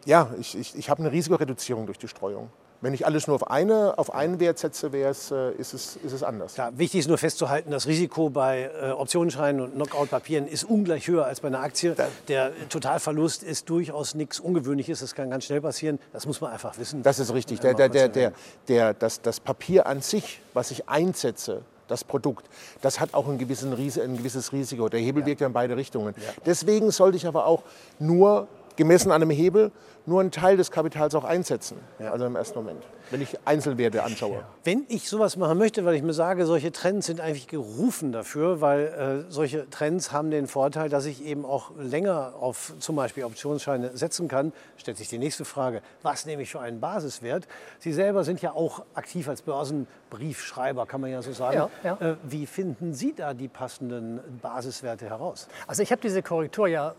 ja, 0.03 0.29
ich, 0.37 0.57
ich, 0.57 0.75
ich 0.75 0.89
habe 0.89 0.99
eine 0.99 1.13
Risikoreduzierung 1.13 1.85
durch 1.85 1.97
die 1.97 2.09
Streuung. 2.09 2.49
Wenn 2.79 2.93
ich 2.93 3.05
alles 3.05 3.27
nur 3.27 3.35
auf, 3.35 3.49
eine, 3.49 3.97
auf 3.97 4.13
einen 4.13 4.39
Wert 4.39 4.59
setze, 4.59 4.91
äh, 4.93 5.09
ist, 5.09 5.31
es, 5.73 5.95
ist 5.95 6.13
es 6.13 6.23
anders. 6.23 6.53
Klar, 6.53 6.77
wichtig 6.77 6.99
ist 6.99 7.07
nur 7.07 7.17
festzuhalten, 7.17 7.71
das 7.71 7.87
Risiko 7.87 8.29
bei 8.29 8.69
äh, 8.81 8.91
Optionsscheinen 8.91 9.61
und 9.61 9.73
Knockout-Papieren 9.73 10.47
ist 10.47 10.63
ungleich 10.63 11.07
höher 11.07 11.25
als 11.25 11.39
bei 11.39 11.47
einer 11.47 11.61
Aktie. 11.61 11.95
Der 12.27 12.51
Totalverlust 12.69 13.41
ist 13.41 13.69
durchaus 13.69 14.13
nichts 14.13 14.39
Ungewöhnliches. 14.39 14.99
Das 14.99 15.15
kann 15.15 15.31
ganz 15.31 15.45
schnell 15.45 15.61
passieren. 15.61 15.97
Das 16.13 16.27
muss 16.27 16.39
man 16.39 16.51
einfach 16.51 16.77
wissen. 16.77 17.01
Das 17.01 17.17
ist 17.17 17.33
richtig. 17.33 17.59
Der, 17.61 17.73
der, 17.73 17.89
der, 17.89 18.09
der, 18.09 18.33
der, 18.67 18.93
das, 18.93 19.21
das 19.21 19.39
Papier 19.39 19.87
an 19.87 20.01
sich, 20.01 20.41
was 20.53 20.69
ich 20.69 20.87
einsetze, 20.87 21.63
das 21.87 22.03
Produkt, 22.03 22.45
das 22.81 22.99
hat 22.99 23.13
auch 23.13 23.27
ein, 23.27 23.37
gewissen, 23.37 23.73
ein 23.73 24.17
gewisses 24.17 24.51
Risiko. 24.51 24.89
Der 24.89 24.99
Hebel 24.99 25.21
ja. 25.21 25.27
wirkt 25.27 25.41
ja 25.41 25.47
in 25.47 25.53
beide 25.53 25.75
Richtungen. 25.75 26.13
Ja. 26.17 26.33
Deswegen 26.45 26.91
sollte 26.91 27.17
ich 27.17 27.25
aber 27.25 27.45
auch 27.45 27.63
nur 27.97 28.47
gemessen 28.77 29.11
an 29.11 29.21
einem 29.21 29.31
Hebel 29.31 29.71
nur 30.07 30.21
einen 30.21 30.31
Teil 30.31 30.55
des 30.55 30.71
Kapitals 30.71 31.13
auch 31.15 31.25
einsetzen. 31.25 31.77
Ja. 31.99 32.11
Also 32.11 32.25
im 32.25 32.35
ersten 32.37 32.57
Moment, 32.57 32.81
wenn 33.11 33.21
ich 33.21 33.37
Einzelwerte 33.43 34.03
anschaue. 34.03 34.37
Ja. 34.37 34.47
Wenn 34.63 34.85
ich 34.87 35.09
sowas 35.09 35.35
machen 35.35 35.57
möchte, 35.57 35.83
weil 35.83 35.95
ich 35.95 36.01
mir 36.01 36.13
sage, 36.13 36.45
solche 36.45 36.71
Trends 36.71 37.07
sind 37.07 37.19
eigentlich 37.19 37.47
gerufen 37.47 38.13
dafür, 38.13 38.61
weil 38.61 39.25
äh, 39.27 39.31
solche 39.31 39.69
Trends 39.69 40.13
haben 40.13 40.31
den 40.31 40.47
Vorteil, 40.47 40.87
dass 40.87 41.05
ich 41.05 41.25
eben 41.25 41.45
auch 41.45 41.71
länger 41.77 42.35
auf 42.39 42.73
zum 42.79 42.95
Beispiel 42.95 43.25
Optionsscheine 43.25 43.97
setzen 43.97 44.29
kann, 44.29 44.53
stellt 44.77 44.97
sich 44.97 45.09
die 45.09 45.17
nächste 45.17 45.43
Frage, 45.43 45.81
was 46.03 46.25
nehme 46.25 46.41
ich 46.41 46.51
für 46.51 46.61
einen 46.61 46.79
Basiswert? 46.79 47.47
Sie 47.79 47.91
selber 47.91 48.23
sind 48.23 48.41
ja 48.41 48.53
auch 48.53 48.83
aktiv 48.93 49.27
als 49.27 49.41
Börsenbriefschreiber, 49.41 50.85
kann 50.85 51.01
man 51.01 51.11
ja 51.11 51.21
so 51.21 51.33
sagen. 51.33 51.69
Ja, 51.83 51.97
äh, 51.99 52.15
wie 52.23 52.45
finden 52.45 52.93
Sie 52.93 53.13
da 53.13 53.33
die 53.33 53.49
passenden 53.49 54.21
Basiswerte 54.41 55.09
heraus? 55.09 55.49
Also 55.67 55.83
ich 55.83 55.91
habe 55.91 56.01
diese 56.01 56.23
Korrektur 56.23 56.69
ja 56.69 56.95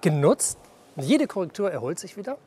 genutzt. 0.00 0.58
Jede 0.96 1.26
Korrektur 1.26 1.70
erholt 1.70 1.98
sich 1.98 2.16
wieder. 2.16 2.38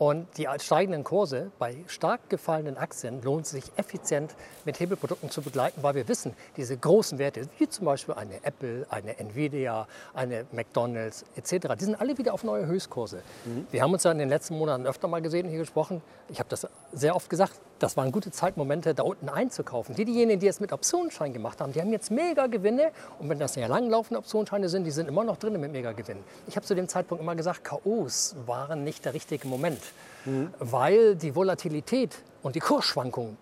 Und 0.00 0.26
die 0.38 0.48
steigenden 0.56 1.04
Kurse 1.04 1.52
bei 1.58 1.76
stark 1.86 2.30
gefallenen 2.30 2.78
Aktien 2.78 3.20
lohnt 3.20 3.46
sich 3.46 3.64
effizient 3.76 4.34
mit 4.64 4.80
Hebelprodukten 4.80 5.28
zu 5.28 5.42
begleiten, 5.42 5.82
weil 5.82 5.94
wir 5.94 6.08
wissen, 6.08 6.32
diese 6.56 6.74
großen 6.74 7.18
Werte, 7.18 7.46
wie 7.58 7.68
zum 7.68 7.84
Beispiel 7.84 8.14
eine 8.14 8.42
Apple, 8.42 8.86
eine 8.88 9.18
Nvidia, 9.18 9.86
eine 10.14 10.46
McDonald's 10.52 11.26
etc., 11.36 11.74
die 11.78 11.84
sind 11.84 12.00
alle 12.00 12.16
wieder 12.16 12.32
auf 12.32 12.44
neue 12.44 12.64
Höchstkurse. 12.64 13.22
Mhm. 13.44 13.66
Wir 13.70 13.82
haben 13.82 13.92
uns 13.92 14.04
ja 14.04 14.10
in 14.10 14.16
den 14.16 14.30
letzten 14.30 14.56
Monaten 14.56 14.86
öfter 14.86 15.06
mal 15.06 15.20
gesehen 15.20 15.44
und 15.44 15.50
hier 15.50 15.60
gesprochen. 15.60 16.00
Ich 16.30 16.38
habe 16.38 16.48
das 16.48 16.66
sehr 16.94 17.14
oft 17.14 17.28
gesagt, 17.28 17.60
das 17.82 17.96
waren 17.96 18.12
gute 18.12 18.30
Zeitmomente, 18.30 18.94
da 18.94 19.02
unten 19.02 19.28
einzukaufen. 19.28 19.94
Die, 19.94 20.04
diejenigen, 20.04 20.40
die 20.40 20.48
es 20.48 20.60
mit 20.60 20.72
Optionsschein 20.72 21.32
gemacht 21.32 21.60
haben, 21.60 21.72
die 21.72 21.80
haben 21.80 21.92
jetzt 21.92 22.10
mega 22.10 22.46
Gewinne. 22.46 22.92
Und 23.18 23.28
wenn 23.28 23.38
das 23.38 23.56
ja 23.56 23.66
langlaufende 23.66 24.18
Optionsscheine 24.18 24.68
sind, 24.68 24.84
die 24.84 24.90
sind 24.90 25.08
immer 25.08 25.24
noch 25.24 25.36
drin 25.36 25.58
mit 25.60 25.72
mega 25.72 25.92
Gewinnen. 25.92 26.22
Ich 26.46 26.56
habe 26.56 26.66
zu 26.66 26.74
dem 26.74 26.88
Zeitpunkt 26.88 27.22
immer 27.22 27.34
gesagt, 27.34 27.64
KOs 27.64 28.36
waren 28.46 28.84
nicht 28.84 29.04
der 29.04 29.14
richtige 29.14 29.48
Moment 29.48 29.80
mhm. 30.24 30.52
weil 30.58 31.16
die 31.16 31.34
Volatilität 31.34 32.18
und 32.42 32.54
die 32.56 32.60
Kursschwankungen 32.60 33.36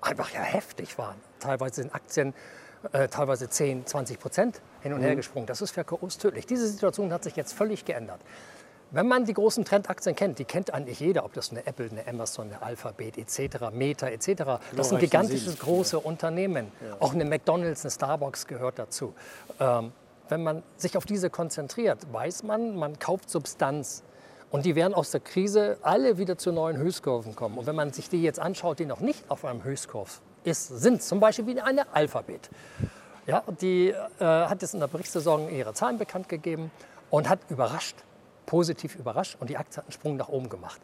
einfach 0.00 0.32
ja 0.32 0.40
heftig 0.40 0.98
waren. 0.98 1.16
Teilweise 1.40 1.82
sind 1.82 1.94
Aktien 1.94 2.34
äh, 2.92 3.08
teilweise 3.08 3.48
10, 3.48 3.86
20 3.86 4.18
Prozent 4.18 4.60
hin 4.80 4.92
und 4.92 5.00
mhm. 5.00 5.04
her 5.04 5.16
gesprungen. 5.16 5.46
Das 5.46 5.62
ist 5.62 5.72
für 5.72 5.84
KOs 5.84 6.18
tödlich. 6.18 6.46
Diese 6.46 6.66
Situation 6.66 7.12
hat 7.12 7.24
sich 7.24 7.36
jetzt 7.36 7.52
völlig 7.52 7.84
geändert. 7.84 8.20
Wenn 8.94 9.08
man 9.08 9.24
die 9.24 9.32
großen 9.32 9.64
Trendaktien 9.64 10.14
kennt, 10.14 10.38
die 10.38 10.44
kennt 10.44 10.74
eigentlich 10.74 11.00
jeder, 11.00 11.24
ob 11.24 11.32
das 11.32 11.50
eine 11.50 11.66
Apple, 11.66 11.88
eine 11.90 12.06
Amazon, 12.06 12.48
eine 12.48 12.60
Alphabet 12.60 13.16
etc., 13.16 13.70
Meta 13.72 14.06
etc. 14.08 14.60
Das 14.76 14.90
sind 14.90 14.98
gigantische 14.98 15.50
große. 15.54 15.98
Unternehmen. 15.98 16.70
Ja. 16.86 16.96
Auch 17.00 17.14
eine 17.14 17.24
McDonald's, 17.24 17.84
eine 17.84 17.90
Starbucks 17.90 18.46
gehört 18.46 18.78
dazu. 18.78 19.14
Ähm, 19.58 19.92
wenn 20.28 20.42
man 20.42 20.62
sich 20.76 20.98
auf 20.98 21.06
diese 21.06 21.30
konzentriert, 21.30 22.12
weiß 22.12 22.42
man, 22.42 22.76
man 22.76 22.98
kauft 22.98 23.30
Substanz. 23.30 24.02
Und 24.50 24.66
die 24.66 24.74
werden 24.74 24.92
aus 24.92 25.10
der 25.10 25.20
Krise 25.20 25.78
alle 25.80 26.18
wieder 26.18 26.36
zu 26.36 26.52
neuen 26.52 26.76
Höchstkurven 26.76 27.34
kommen. 27.34 27.56
Und 27.56 27.66
wenn 27.66 27.76
man 27.76 27.94
sich 27.94 28.10
die 28.10 28.22
jetzt 28.22 28.40
anschaut, 28.40 28.78
die 28.78 28.84
noch 28.84 29.00
nicht 29.00 29.24
auf 29.30 29.46
einem 29.46 29.64
Höchstkurve 29.64 30.10
ist, 30.44 30.68
sind 30.68 31.02
zum 31.02 31.18
Beispiel 31.18 31.46
wie 31.46 31.58
eine 31.60 31.94
Alphabet. 31.94 32.50
Ja, 33.26 33.42
die 33.62 33.88
äh, 33.88 33.94
hat 34.18 34.60
jetzt 34.60 34.74
in 34.74 34.80
der 34.80 34.88
Berichtssaison 34.88 35.48
ihre 35.50 35.72
Zahlen 35.72 35.96
bekannt 35.96 36.28
gegeben 36.28 36.70
und 37.08 37.30
hat 37.30 37.38
überrascht, 37.48 37.96
positiv 38.46 38.96
überrascht 38.96 39.36
und 39.40 39.50
die 39.50 39.56
Aktie 39.56 39.78
hat 39.78 39.84
einen 39.84 39.92
Sprung 39.92 40.16
nach 40.16 40.28
oben 40.28 40.48
gemacht. 40.48 40.80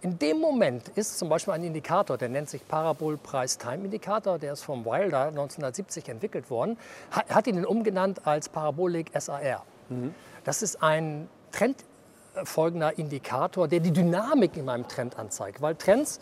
In 0.00 0.16
dem 0.18 0.38
Moment 0.38 0.88
ist 0.90 1.18
zum 1.18 1.28
Beispiel 1.28 1.54
ein 1.54 1.64
Indikator, 1.64 2.16
der 2.16 2.28
nennt 2.28 2.48
sich 2.48 2.66
Parabol-Preis-Time-Indikator, 2.68 4.38
der 4.38 4.52
ist 4.52 4.62
vom 4.62 4.84
Wilder 4.84 5.28
1970 5.28 6.08
entwickelt 6.08 6.50
worden, 6.50 6.78
hat, 7.10 7.28
hat 7.28 7.46
ihn 7.48 7.64
umgenannt 7.64 8.24
als 8.24 8.48
Parabolic 8.48 9.10
SAR. 9.18 9.64
Mhm. 9.88 10.14
Das 10.44 10.62
ist 10.62 10.80
ein 10.82 11.28
Trend 11.50 11.84
folgender 12.44 12.96
Indikator, 12.96 13.66
der 13.66 13.80
die 13.80 13.90
Dynamik 13.90 14.56
in 14.56 14.66
meinem 14.66 14.86
Trend 14.86 15.18
anzeigt. 15.18 15.60
Weil 15.60 15.74
Trends, 15.74 16.20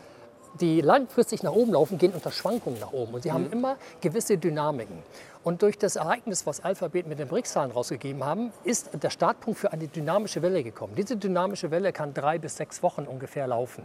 die 0.60 0.80
langfristig 0.80 1.42
nach 1.42 1.52
oben 1.52 1.72
laufen, 1.72 1.98
gehen 1.98 2.12
unter 2.12 2.30
Schwankungen 2.30 2.80
nach 2.80 2.92
oben. 2.92 3.14
Und 3.14 3.22
sie 3.22 3.30
mhm. 3.30 3.34
haben 3.34 3.52
immer 3.52 3.76
gewisse 4.00 4.38
Dynamiken. 4.38 4.98
Und 5.44 5.62
durch 5.62 5.78
das 5.78 5.96
Ereignis, 5.96 6.44
was 6.46 6.64
Alphabet 6.64 7.06
mit 7.06 7.20
den 7.20 7.28
BRICS-Zahlen 7.28 7.70
rausgegeben 7.70 8.25
haben, 8.25 8.52
ist 8.64 8.90
der 9.00 9.10
Startpunkt 9.10 9.60
für 9.60 9.72
eine 9.72 9.86
dynamische 9.86 10.42
Welle 10.42 10.64
gekommen. 10.64 10.94
Diese 10.96 11.16
dynamische 11.16 11.70
Welle 11.70 11.92
kann 11.92 12.12
drei 12.12 12.38
bis 12.38 12.56
sechs 12.56 12.82
Wochen 12.82 13.02
ungefähr 13.02 13.46
laufen. 13.46 13.84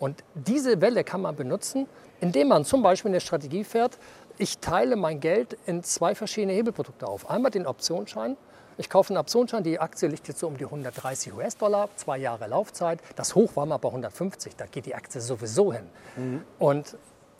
Und 0.00 0.24
diese 0.34 0.80
Welle 0.80 1.04
kann 1.04 1.22
man 1.22 1.36
benutzen, 1.36 1.86
indem 2.20 2.48
man 2.48 2.64
zum 2.64 2.82
Beispiel 2.82 3.10
eine 3.10 3.20
Strategie 3.20 3.62
fährt, 3.62 3.98
ich 4.38 4.58
teile 4.58 4.96
mein 4.96 5.20
Geld 5.20 5.56
in 5.66 5.82
zwei 5.82 6.14
verschiedene 6.14 6.52
Hebelprodukte 6.52 7.06
auf. 7.06 7.30
Einmal 7.30 7.50
den 7.50 7.66
Optionsschein 7.66 8.36
ich 8.78 8.90
kaufe 8.90 9.10
einen 9.10 9.18
Optionsschein, 9.18 9.62
die 9.62 9.78
Aktie 9.78 10.08
liegt 10.08 10.28
jetzt 10.28 10.40
so 10.40 10.46
um 10.46 10.56
die 10.56 10.64
130 10.64 11.32
US-Dollar, 11.34 11.88
zwei 11.96 12.18
Jahre 12.18 12.46
Laufzeit. 12.46 13.00
Das 13.16 13.34
Hoch 13.34 13.56
war 13.56 13.66
mal 13.66 13.78
bei 13.78 13.88
150, 13.88 14.56
da 14.56 14.66
geht 14.66 14.86
die 14.86 14.94
Aktie 14.94 15.20
sowieso 15.20 15.72
hin. 15.72 15.86
Mhm. 16.16 16.42
Und 16.58 16.96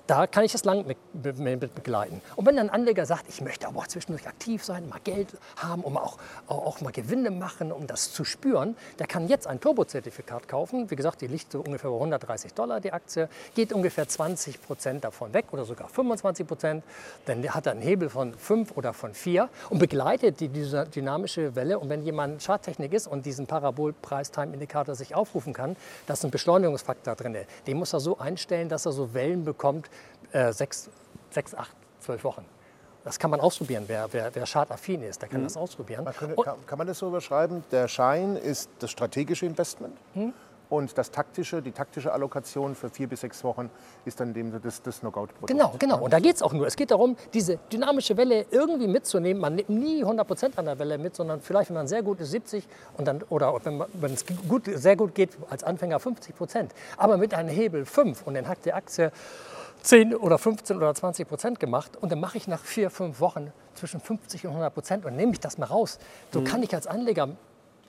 Da 0.07 0.29
kann 0.29 0.45
ich 0.45 0.53
das 0.53 0.65
lang 0.65 0.87
mit, 0.87 0.99
mit, 1.39 1.75
begleiten. 1.75 2.21
Und 2.37 2.47
wenn 2.47 2.59
ein 2.59 2.71
Anleger 2.71 3.07
sagt, 3.07 3.29
ich 3.29 3.41
möchte 3.41 3.67
aber 3.67 3.81
auch 3.81 3.87
zwischendurch 3.89 4.29
aktiv 4.29 4.65
sein, 4.65 4.89
mal 4.89 5.01
Geld 5.03 5.37
haben, 5.57 5.83
um 5.83 5.97
auch, 5.97 6.19
auch, 6.47 6.81
mal 6.81 6.93
Gewinne 6.93 7.33
machen, 7.33 7.73
um 7.73 7.89
das 7.89 8.13
zu 8.13 8.25
spüren, 8.25 8.77
der 9.01 9.09
kann 9.09 9.27
jetzt 9.27 9.49
ein 9.49 9.61
Turbo-Zertifikat 9.61 10.47
kaufen. 10.47 10.91
Wie 10.91 10.97
gesagt, 10.97 11.23
die 11.23 11.27
liegt 11.27 11.51
so 11.51 11.61
ungefähr 11.61 11.91
bei 11.91 11.97
130 11.97 12.55
Dollar 12.55 12.81
die 12.81 12.93
Aktie, 12.93 13.29
geht 13.55 13.73
ungefähr 13.73 14.07
20 14.07 14.63
Prozent 14.63 15.03
davon 15.03 15.35
weg 15.35 15.47
oder 15.51 15.65
sogar 15.65 15.89
25 15.89 16.47
Prozent. 16.47 16.85
Dann 17.25 17.43
hat 17.49 17.67
er 17.67 17.73
einen 17.73 17.83
Hebel 17.83 18.09
von 18.09 18.35
5 18.35 18.77
oder 18.77 18.93
von 18.93 19.13
4 19.13 19.49
und 19.71 19.81
begleitet 19.81 20.39
die, 20.39 20.49
diese 20.49 20.87
dynamische 20.87 21.57
Welle. 21.57 21.81
Und 21.81 21.89
wenn 21.89 22.03
jemand 22.05 22.45
Charttechnik 22.45 22.93
ist 22.93 23.09
und 23.09 23.27
diesen 23.27 23.49
Parabol-Price-Time-Indikator 23.49 24.95
sich 24.95 25.17
aufrufen 25.17 25.53
kann, 25.53 25.75
da 26.07 26.13
ist 26.13 26.25
ein 26.25 26.31
Beschleunigungsfaktor 26.31 27.17
drin. 27.17 27.37
Den 27.67 27.77
muss 27.77 27.93
er 27.93 27.99
so 27.99 28.19
einstellen, 28.19 28.69
dass 28.69 28.87
er 28.87 28.93
so 28.93 29.13
Wellen 29.13 29.45
bekommt, 29.45 29.91
äh, 30.33 30.52
sechs, 30.52 30.88
sechs, 31.30 31.54
acht, 31.54 31.76
zwölf 32.00 32.25
Wochen. 32.25 32.45
Das 33.04 33.21
kann 33.21 33.30
man 33.30 33.38
ausprobieren. 33.38 33.85
Wer, 33.87 34.09
wer, 34.11 34.35
wer 34.35 34.47
schadaffin 34.47 35.02
ist, 35.02 35.23
der 35.23 35.28
kann 35.28 35.40
mhm. 35.40 35.45
das 35.45 35.56
ausprobieren. 35.56 36.04
Man 36.04 36.14
könnte, 36.14 36.35
kann, 36.42 36.66
kann, 36.66 36.78
man 36.78 36.88
das 36.88 36.99
so 36.99 37.06
überschreiben? 37.06 37.62
Der 37.71 37.87
Schein 37.87 38.35
ist 38.35 38.68
das 38.80 38.90
strategische 38.90 39.47
Investment. 39.47 39.95
Mhm. 40.14 40.33
Und 40.68 40.99
das 40.99 41.12
taktische, 41.12 41.62
die 41.62 41.71
taktische 41.71 42.12
Allokation 42.12 42.75
für 42.75 42.90
vier 42.90 43.06
bis 43.06 43.21
sechs 43.21 43.45
Wochen 43.45 43.71
ist 44.04 44.18
dann 44.18 44.35
dem 44.35 44.61
das, 44.61 44.83
das 44.83 45.00
Knockout-Produkt. 45.00 45.47
Genau, 45.47 45.75
genau. 45.78 46.02
Und 46.02 46.12
da 46.12 46.18
geht 46.18 46.35
es 46.35 46.42
auch 46.42 46.52
nur. 46.52 46.66
Es 46.66 46.75
geht 46.75 46.90
darum, 46.90 47.16
diese 47.33 47.59
dynamische 47.73 48.16
Welle 48.16 48.47
irgendwie 48.50 48.88
mitzunehmen. 48.88 49.40
Man 49.40 49.54
nimmt 49.54 49.68
nie 49.68 50.02
100 50.02 50.26
Prozent 50.26 50.59
an 50.59 50.64
der 50.64 50.78
Welle 50.78 50.99
mit, 50.99 51.14
sondern 51.14 51.40
vielleicht, 51.40 51.71
wenn 51.71 51.76
man 51.76 51.87
sehr 51.87 52.02
gut 52.02 52.18
ist, 52.21 52.33
70 52.33 52.66
und 52.97 53.06
dann, 53.06 53.23
oder 53.28 53.54
wenn, 53.64 54.12
es 54.12 54.25
gut, 54.49 54.64
sehr 54.66 54.97
gut 54.97 55.14
geht, 55.14 55.30
als 55.49 55.62
Anfänger 55.62 56.00
50 56.00 56.35
Prozent. 56.35 56.73
Aber 56.97 57.16
mit 57.16 57.33
einem 57.33 57.50
Hebel 57.50 57.85
5 57.85 58.26
und 58.26 58.35
dann 58.35 58.49
hat 58.49 58.64
die 58.64 58.73
Aktie 58.73 59.12
10 59.83 60.14
oder 60.14 60.38
15 60.38 60.76
oder 60.76 60.95
20 60.95 61.28
Prozent 61.28 61.61
gemacht 61.61 61.97
und 61.97 62.11
dann 62.11 62.21
mache 62.21 62.37
ich 62.37 62.49
nach 62.49 62.61
vier, 62.61 62.90
fünf 62.90 63.21
Wochen 63.21 63.52
zwischen 63.75 64.00
50 64.00 64.47
und 64.47 64.50
100 64.50 64.75
Prozent 64.75 65.04
und 65.04 65.16
nehme 65.16 65.33
ich 65.33 65.40
das 65.40 65.59
mal 65.59 65.66
raus. 65.66 65.99
So 66.33 66.40
mhm. 66.40 66.45
kann 66.45 66.62
ich 66.62 66.75
als 66.75 66.87
Anleger, 66.87 67.28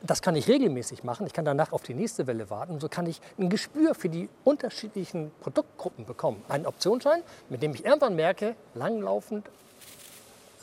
das 0.03 0.22
kann 0.22 0.36
ich 0.36 0.48
regelmäßig 0.48 1.03
machen, 1.03 1.25
ich 1.25 1.34
kann 1.34 1.46
danach 1.46 1.72
auf 1.72 1.84
die 1.84 1.94
nächste 1.94 2.27
Welle 2.27 2.50
warten 2.50 2.74
und 2.74 2.82
so 2.82 2.89
kann 2.89 3.08
ich 3.08 3.22
ein 3.39 3.50
Gespür 3.50 3.96
für 3.96 4.10
die 4.10 4.29
unterschiedlichen 4.44 5.32
Produktgruppen 5.41 6.06
bekommen. 6.06 6.44
Einen 6.50 6.65
Optionsschein, 6.65 7.22
mit 7.50 7.63
dem 7.63 7.74
ich 7.74 7.86
irgendwann 7.86 8.15
merke, 8.15 8.56
langlaufend 8.75 9.50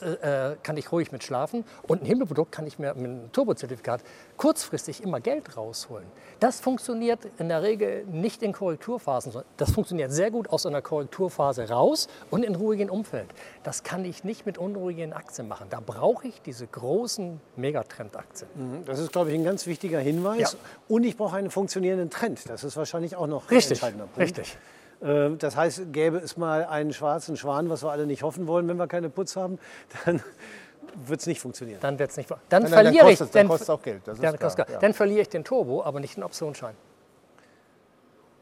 äh, 0.01 0.55
kann 0.61 0.77
ich 0.77 0.91
ruhig 0.91 1.11
mit 1.11 1.23
schlafen. 1.23 1.63
Und 1.83 2.03
ein 2.03 2.05
Himmelprodukt 2.05 2.51
kann 2.51 2.67
ich 2.67 2.79
mir 2.79 2.93
mit 2.95 3.05
einem 3.05 3.31
Turbozertifikat 3.31 4.01
kurzfristig 4.37 5.01
immer 5.03 5.19
Geld 5.19 5.55
rausholen. 5.55 6.05
Das 6.39 6.59
funktioniert 6.59 7.19
in 7.37 7.49
der 7.49 7.61
Regel 7.61 8.05
nicht 8.05 8.43
in 8.43 8.51
Korrekturphasen. 8.51 9.33
Das 9.57 9.71
funktioniert 9.71 10.11
sehr 10.11 10.31
gut 10.31 10.49
aus 10.49 10.65
einer 10.65 10.81
Korrekturphase 10.81 11.69
raus 11.69 12.07
und 12.29 12.43
in 12.43 12.55
ruhigen 12.55 12.89
Umfeld. 12.89 13.27
Das 13.63 13.83
kann 13.83 14.03
ich 14.05 14.23
nicht 14.23 14.45
mit 14.45 14.57
unruhigen 14.57 15.13
Aktien 15.13 15.47
machen. 15.47 15.67
Da 15.69 15.79
brauche 15.79 16.27
ich 16.27 16.41
diese 16.41 16.67
großen 16.67 17.39
Megatrendaktien. 17.55 18.49
Mhm. 18.55 18.85
Das 18.85 18.99
ist, 18.99 19.11
glaube 19.11 19.29
ich, 19.29 19.35
ein 19.35 19.43
ganz 19.43 19.65
wichtiger 19.65 19.99
Hinweis. 19.99 20.53
Ja. 20.53 20.59
Und 20.87 21.03
ich 21.03 21.15
brauche 21.15 21.37
einen 21.37 21.51
funktionierenden 21.51 22.09
Trend. 22.09 22.49
Das 22.49 22.63
ist 22.63 22.75
wahrscheinlich 22.75 23.15
auch 23.15 23.27
noch 23.27 23.49
richtig, 23.49 23.81
ein 23.81 23.93
entscheidender 23.93 24.05
Punkt. 24.05 24.19
Richtig. 24.19 24.57
Äh, 25.01 25.31
das 25.37 25.55
heißt, 25.55 25.93
gäbe 25.93 26.17
es 26.17 26.37
mal 26.37 26.65
einen 26.65 26.93
schwarzen 26.93 27.37
Schwan, 27.37 27.69
was 27.69 27.83
wir 27.83 27.91
alle 27.91 28.05
nicht 28.05 28.23
hoffen 28.23 28.47
wollen, 28.47 28.67
wenn 28.67 28.77
wir 28.77 28.87
keine 28.87 29.09
Putz 29.09 29.35
haben, 29.35 29.59
dann 30.05 30.21
wird 31.07 31.19
es 31.19 31.27
nicht 31.27 31.41
funktionieren. 31.41 31.79
Dann 31.81 31.99
wird 31.99 32.11
es 32.11 32.17
nicht. 32.17 32.29
Dann 32.49 32.67
verliere 32.67 32.97
dann 32.97 33.07
kostet, 33.07 33.27
ich. 33.27 33.33
Dann, 33.33 33.47
kostet 33.47 33.69
auch 33.69 33.81
Geld. 33.81 34.01
Dann, 34.05 34.17
klar, 34.17 34.69
ja. 34.69 34.79
dann, 34.79 34.93
verliere 34.93 35.21
ich 35.21 35.29
den 35.29 35.43
Turbo, 35.43 35.83
aber 35.83 35.99
nicht 35.99 36.15
den 36.15 36.23
Optionsschein. 36.23 36.75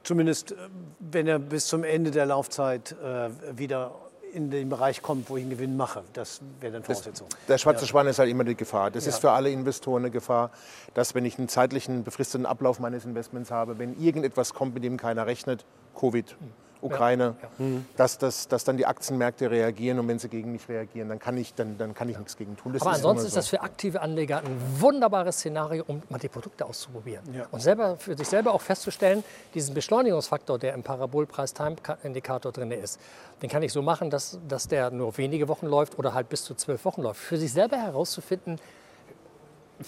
Zumindest, 0.04 0.52
äh, 0.52 0.56
wenn 1.00 1.28
er 1.28 1.40
bis 1.40 1.68
zum 1.68 1.84
Ende 1.84 2.12
der 2.12 2.26
Laufzeit 2.26 2.96
äh, 3.04 3.30
wieder 3.58 3.92
in 4.34 4.50
den 4.50 4.70
Bereich 4.70 5.02
kommt, 5.02 5.30
wo 5.30 5.38
ich 5.38 5.44
einen 5.44 5.52
Gewinn 5.52 5.78
mache. 5.78 6.04
Das 6.14 6.42
wäre 6.60 6.74
dann 6.74 6.84
Voraussetzung. 6.84 7.28
Das, 7.30 7.46
der 7.48 7.58
schwarze 7.60 7.82
ja. 7.82 7.88
Schwan 7.88 8.08
ist 8.08 8.20
halt 8.20 8.30
immer 8.30 8.44
die 8.44 8.56
Gefahr. 8.56 8.90
Das 8.92 9.06
ja. 9.06 9.10
ist 9.10 9.20
für 9.20 9.32
alle 9.32 9.52
Investoren 9.52 10.04
eine 10.04 10.12
Gefahr, 10.12 10.52
dass 10.94 11.14
wenn 11.16 11.26
ich 11.26 11.38
einen 11.38 11.48
zeitlichen 11.48 12.04
befristeten 12.04 12.46
Ablauf 12.46 12.80
meines 12.80 13.06
Investments 13.06 13.52
habe, 13.52 13.78
wenn 13.78 14.00
irgendetwas 14.00 14.54
kommt, 14.54 14.74
mit 14.74 14.84
dem 14.84 14.98
keiner 14.98 15.28
rechnet, 15.28 15.66
Covid, 15.96 16.36
Ukraine, 16.84 17.36
ja, 17.42 17.66
ja. 17.66 17.82
Dass, 17.98 18.18
dass, 18.18 18.48
dass 18.48 18.64
dann 18.64 18.78
die 18.78 18.86
Aktienmärkte 18.86 19.50
reagieren 19.50 20.00
und 20.00 20.08
wenn 20.08 20.20
sie 20.20 20.30
gegen 20.30 20.52
mich 20.52 20.68
reagieren, 20.68 21.10
dann 21.10 21.20
kann 21.20 21.38
ich, 21.38 21.54
dann, 21.54 21.78
dann 21.78 21.94
kann 21.94 22.10
ich 22.10 22.18
nichts 22.18 22.38
gegen 22.38 22.56
tun. 22.58 22.74
Das 22.74 22.82
Aber 22.82 22.92
ist 22.92 22.98
ansonsten 22.98 23.22
so. 23.22 23.28
ist 23.28 23.38
das 23.38 23.48
für 23.48 23.62
aktive 23.62 24.02
Anleger 24.02 24.40
ein 24.40 24.62
wunderbares 24.80 25.38
Szenario, 25.38 25.84
um 25.88 26.02
mal 26.10 26.18
die 26.20 26.28
Produkte 26.28 26.66
auszuprobieren. 26.66 27.24
Ja. 27.34 27.46
Und 27.52 27.62
selber, 27.62 27.98
für 27.98 28.16
sich 28.16 28.28
selber 28.28 28.54
auch 28.54 28.62
festzustellen, 28.62 29.24
diesen 29.54 29.74
Beschleunigungsfaktor, 29.74 30.60
der 30.60 30.74
im 30.74 30.84
Parabolpreis-Time-Indikator 30.84 32.52
drin 32.52 32.72
ist, 32.72 33.00
den 33.42 33.50
kann 33.50 33.64
ich 33.64 33.74
so 33.74 33.82
machen, 33.82 34.10
dass, 34.10 34.40
dass 34.48 34.68
der 34.68 34.92
nur 34.92 35.18
wenige 35.18 35.48
Wochen 35.48 35.68
läuft 35.68 35.98
oder 35.98 36.14
halt 36.14 36.30
bis 36.30 36.44
zu 36.44 36.56
zwölf 36.56 36.86
Wochen 36.86 37.02
läuft. 37.02 37.20
Für 37.20 37.38
sich 37.38 37.52
selber 37.52 37.78
herauszufinden, 37.78 38.60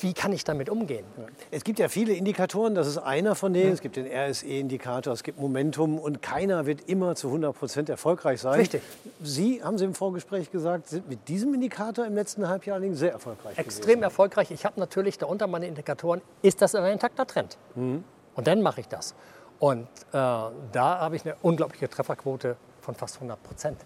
wie 0.01 0.13
kann 0.13 0.33
ich 0.33 0.43
damit 0.43 0.69
umgehen? 0.69 1.05
Es 1.51 1.63
gibt 1.63 1.79
ja 1.79 1.89
viele 1.89 2.13
Indikatoren, 2.13 2.75
das 2.75 2.87
ist 2.87 2.97
einer 2.97 3.35
von 3.35 3.53
denen. 3.53 3.73
Es 3.73 3.81
gibt 3.81 3.95
den 3.95 4.07
RSE-Indikator, 4.07 5.13
es 5.13 5.23
gibt 5.23 5.39
Momentum 5.39 5.99
und 5.99 6.21
keiner 6.21 6.65
wird 6.65 6.87
immer 6.89 7.15
zu 7.15 7.27
100 7.27 7.57
Prozent 7.57 7.89
erfolgreich 7.89 8.41
sein. 8.41 8.59
Richtig. 8.59 8.81
Sie, 9.21 9.63
haben 9.63 9.77
Sie 9.77 9.85
im 9.85 9.93
Vorgespräch 9.93 10.51
gesagt, 10.51 10.87
sind 10.89 11.09
mit 11.09 11.27
diesem 11.27 11.53
Indikator 11.53 12.05
im 12.05 12.15
letzten 12.15 12.47
Halbjahr 12.47 12.79
sehr 12.91 13.13
erfolgreich 13.13 13.57
Extrem 13.57 13.85
gewesen. 13.85 14.03
erfolgreich. 14.03 14.51
Ich 14.51 14.65
habe 14.65 14.79
natürlich 14.79 15.17
darunter 15.17 15.47
meine 15.47 15.67
Indikatoren, 15.67 16.21
ist 16.41 16.61
das 16.61 16.75
ein 16.75 16.91
intakter 16.91 17.25
Trend? 17.25 17.57
Mhm. 17.75 18.03
Und 18.35 18.47
dann 18.47 18.61
mache 18.61 18.81
ich 18.81 18.87
das. 18.87 19.15
Und 19.59 19.83
äh, 19.83 19.87
da 20.11 20.51
habe 20.73 21.15
ich 21.15 21.25
eine 21.25 21.35
unglaubliche 21.41 21.89
Trefferquote 21.89 22.57
von 22.81 22.95
fast 22.95 23.15
100 23.15 23.41
Prozent. 23.41 23.77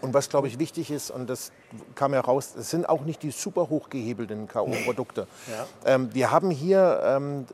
Und 0.00 0.14
was, 0.14 0.28
glaube 0.28 0.48
ich, 0.48 0.58
wichtig 0.58 0.90
ist, 0.90 1.10
und 1.10 1.28
das 1.30 1.52
kam 1.94 2.12
ja 2.12 2.20
raus, 2.20 2.54
es 2.58 2.70
sind 2.70 2.88
auch 2.88 3.02
nicht 3.02 3.22
die 3.22 3.30
super 3.30 3.68
hochgehebelten 3.68 4.48
K.O.-Produkte. 4.48 5.26
Ja. 5.50 5.66
Ähm, 5.94 6.12
wir 6.12 6.30
haben 6.30 6.50
hier 6.50 7.00
ähm, 7.04 7.46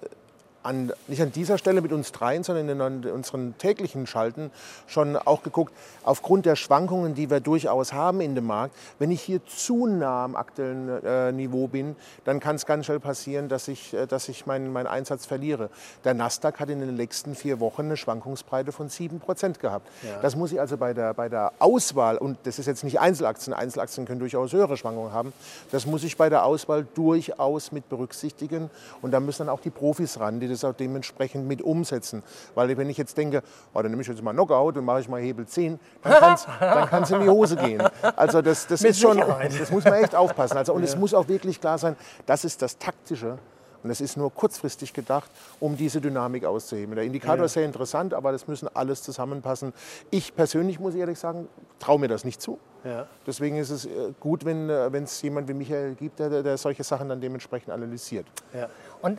an, 0.63 0.93
nicht 1.09 1.23
an 1.23 1.33
dieser 1.33 1.59
Stelle 1.59 1.81
mit 1.81 1.93
uns 1.93 2.13
dreien, 2.13 2.45
sondern 2.45 2.69
in 2.69 3.11
unseren 3.11 3.57
täglichen 3.59 4.07
Schalten 4.07 4.51
schon 4.87 5.17
auch 5.17 5.43
geguckt, 5.43 5.73
aufgrund 6.05 6.47
der 6.47 6.57
Schwankungen, 6.57 7.15
die 7.15 7.31
wir 7.31 7.41
durchaus 7.41 7.93
haben 7.93 8.21
in 8.21 8.35
dem 8.35 8.47
Markt, 8.47 8.75
wenn 8.99 9.11
ich 9.11 9.23
hier 9.23 9.45
zu 9.47 9.87
nah 9.87 10.25
am 10.25 10.37
aktuellen 10.37 11.03
äh, 11.05 11.33
Niveau 11.33 11.67
bin, 11.67 11.97
dann 12.25 12.41
kann 12.41 12.57
es 12.57 12.67
ganz 12.67 12.87
schnell 12.87 13.01
passieren, 13.01 13.49
dass 13.49 13.69
ich, 13.69 13.95
äh, 13.95 14.07
dass 14.07 14.29
ich 14.29 14.47
meinen, 14.47 14.73
meinen 14.73 14.87
Einsatz 14.87 15.27
verliere. 15.27 15.71
Der 16.05 16.15
Nasdaq 16.15 16.61
hat 16.61 16.69
in 16.69 16.81
den 16.81 16.97
letzten 16.97 17.35
vier 17.35 17.61
Wochen 17.61 17.83
eine 17.83 17.97
Schwankungsbreite 17.97 18.73
von 18.73 18.89
7% 18.89 19.59
gehabt. 19.59 19.89
Ja. 20.03 20.21
Das 20.21 20.37
muss 20.37 20.53
ich 20.53 20.61
also 20.61 20.77
bei 20.77 20.93
der, 20.93 21.15
bei 21.15 21.29
der 21.29 21.53
Auswahl, 21.59 22.19
und 22.19 22.39
das 22.45 22.59
ist 22.59 22.67
jetzt 22.67 22.85
nicht 22.85 23.01
Einzelaktien, 23.01 23.55
Einzelaktien 23.55 24.07
können 24.07 24.21
durchaus 24.21 24.53
höhere 24.53 24.77
Schwankungen 24.77 25.13
haben, 25.13 25.33
das 25.71 25.87
muss 25.87 26.05
ich 26.05 26.17
bei 26.17 26.29
der 26.29 26.45
Auswahl 26.45 26.87
durchaus 26.95 27.73
mit 27.73 27.89
berücksichtigen. 27.89 28.71
Und 29.01 29.13
da 29.13 29.21
müssen 29.21 29.47
dann 29.47 29.49
auch 29.49 29.61
die 29.61 29.71
Profis 29.71 30.21
ran, 30.21 30.41
die 30.41 30.50
das 30.51 30.65
auch 30.65 30.75
dementsprechend 30.75 31.47
mit 31.47 31.63
umsetzen. 31.63 32.23
Weil 32.55 32.77
wenn 32.77 32.91
ich 32.91 32.97
jetzt 32.97 33.17
denke, 33.17 33.43
oh, 33.75 33.83
dann 33.83 33.91
nehme 33.91 34.03
ich 34.03 34.09
jetzt 34.09 34.23
mal 34.23 34.33
Knockout 34.33 34.77
und 34.77 34.85
mache 34.85 35.01
ich 35.01 35.09
mal 35.09 35.21
Hebel 35.21 35.47
10, 35.47 35.79
dann 36.03 36.89
kann 36.89 37.03
es 37.03 37.11
in 37.11 37.21
die 37.21 37.29
Hose 37.29 37.57
gehen. 37.57 37.83
Also 38.17 38.43
das, 38.43 38.67
das 38.67 38.83
ist 38.85 39.01
schon, 39.01 39.19
das 39.19 39.71
muss 39.71 39.85
man 39.85 39.95
echt 39.95 40.15
aufpassen. 40.15 40.57
Also, 40.57 40.73
und 40.73 40.83
ja. 40.83 40.89
es 40.89 40.97
muss 40.97 41.15
auch 41.15 41.29
wirklich 41.29 41.61
klar 41.61 41.79
sein, 41.79 41.97
das 42.27 42.45
ist 42.45 42.63
das 42.63 42.79
Taktische. 42.79 43.39
Und 43.83 43.91
es 43.91 44.01
ist 44.01 44.17
nur 44.17 44.33
kurzfristig 44.33 44.93
gedacht, 44.93 45.31
um 45.59 45.77
diese 45.77 46.01
Dynamik 46.01 46.45
auszuheben. 46.45 46.95
Der 46.95 47.05
Indikator 47.05 47.39
ja. 47.39 47.45
ist 47.45 47.55
sehr 47.55 47.65
interessant, 47.65 48.13
aber 48.13 48.33
das 48.33 48.47
müssen 48.47 48.69
alles 48.75 49.03
zusammenpassen. 49.03 49.73
Ich 50.11 50.35
persönlich 50.35 50.79
muss 50.79 50.95
ehrlich 50.95 51.19
sagen, 51.19 51.49
traue 51.79 51.99
mir 51.99 52.09
das 52.09 52.25
nicht 52.25 52.43
zu. 52.43 52.59
Ja. 52.85 53.07
Deswegen 53.27 53.57
ist 53.57 53.71
es 53.71 53.87
äh, 53.87 54.13
gut, 54.21 54.45
wenn 54.45 54.69
äh, 54.69 54.89
es 54.99 55.21
jemand 55.23 55.49
wie 55.49 55.55
Michael 55.55 55.95
gibt, 55.95 56.19
der, 56.19 56.43
der 56.43 56.59
solche 56.59 56.85
Sachen 56.85 57.09
dann 57.09 57.21
dementsprechend 57.21 57.71
analysiert. 57.71 58.27
Ja. 58.55 58.69
Und 59.03 59.19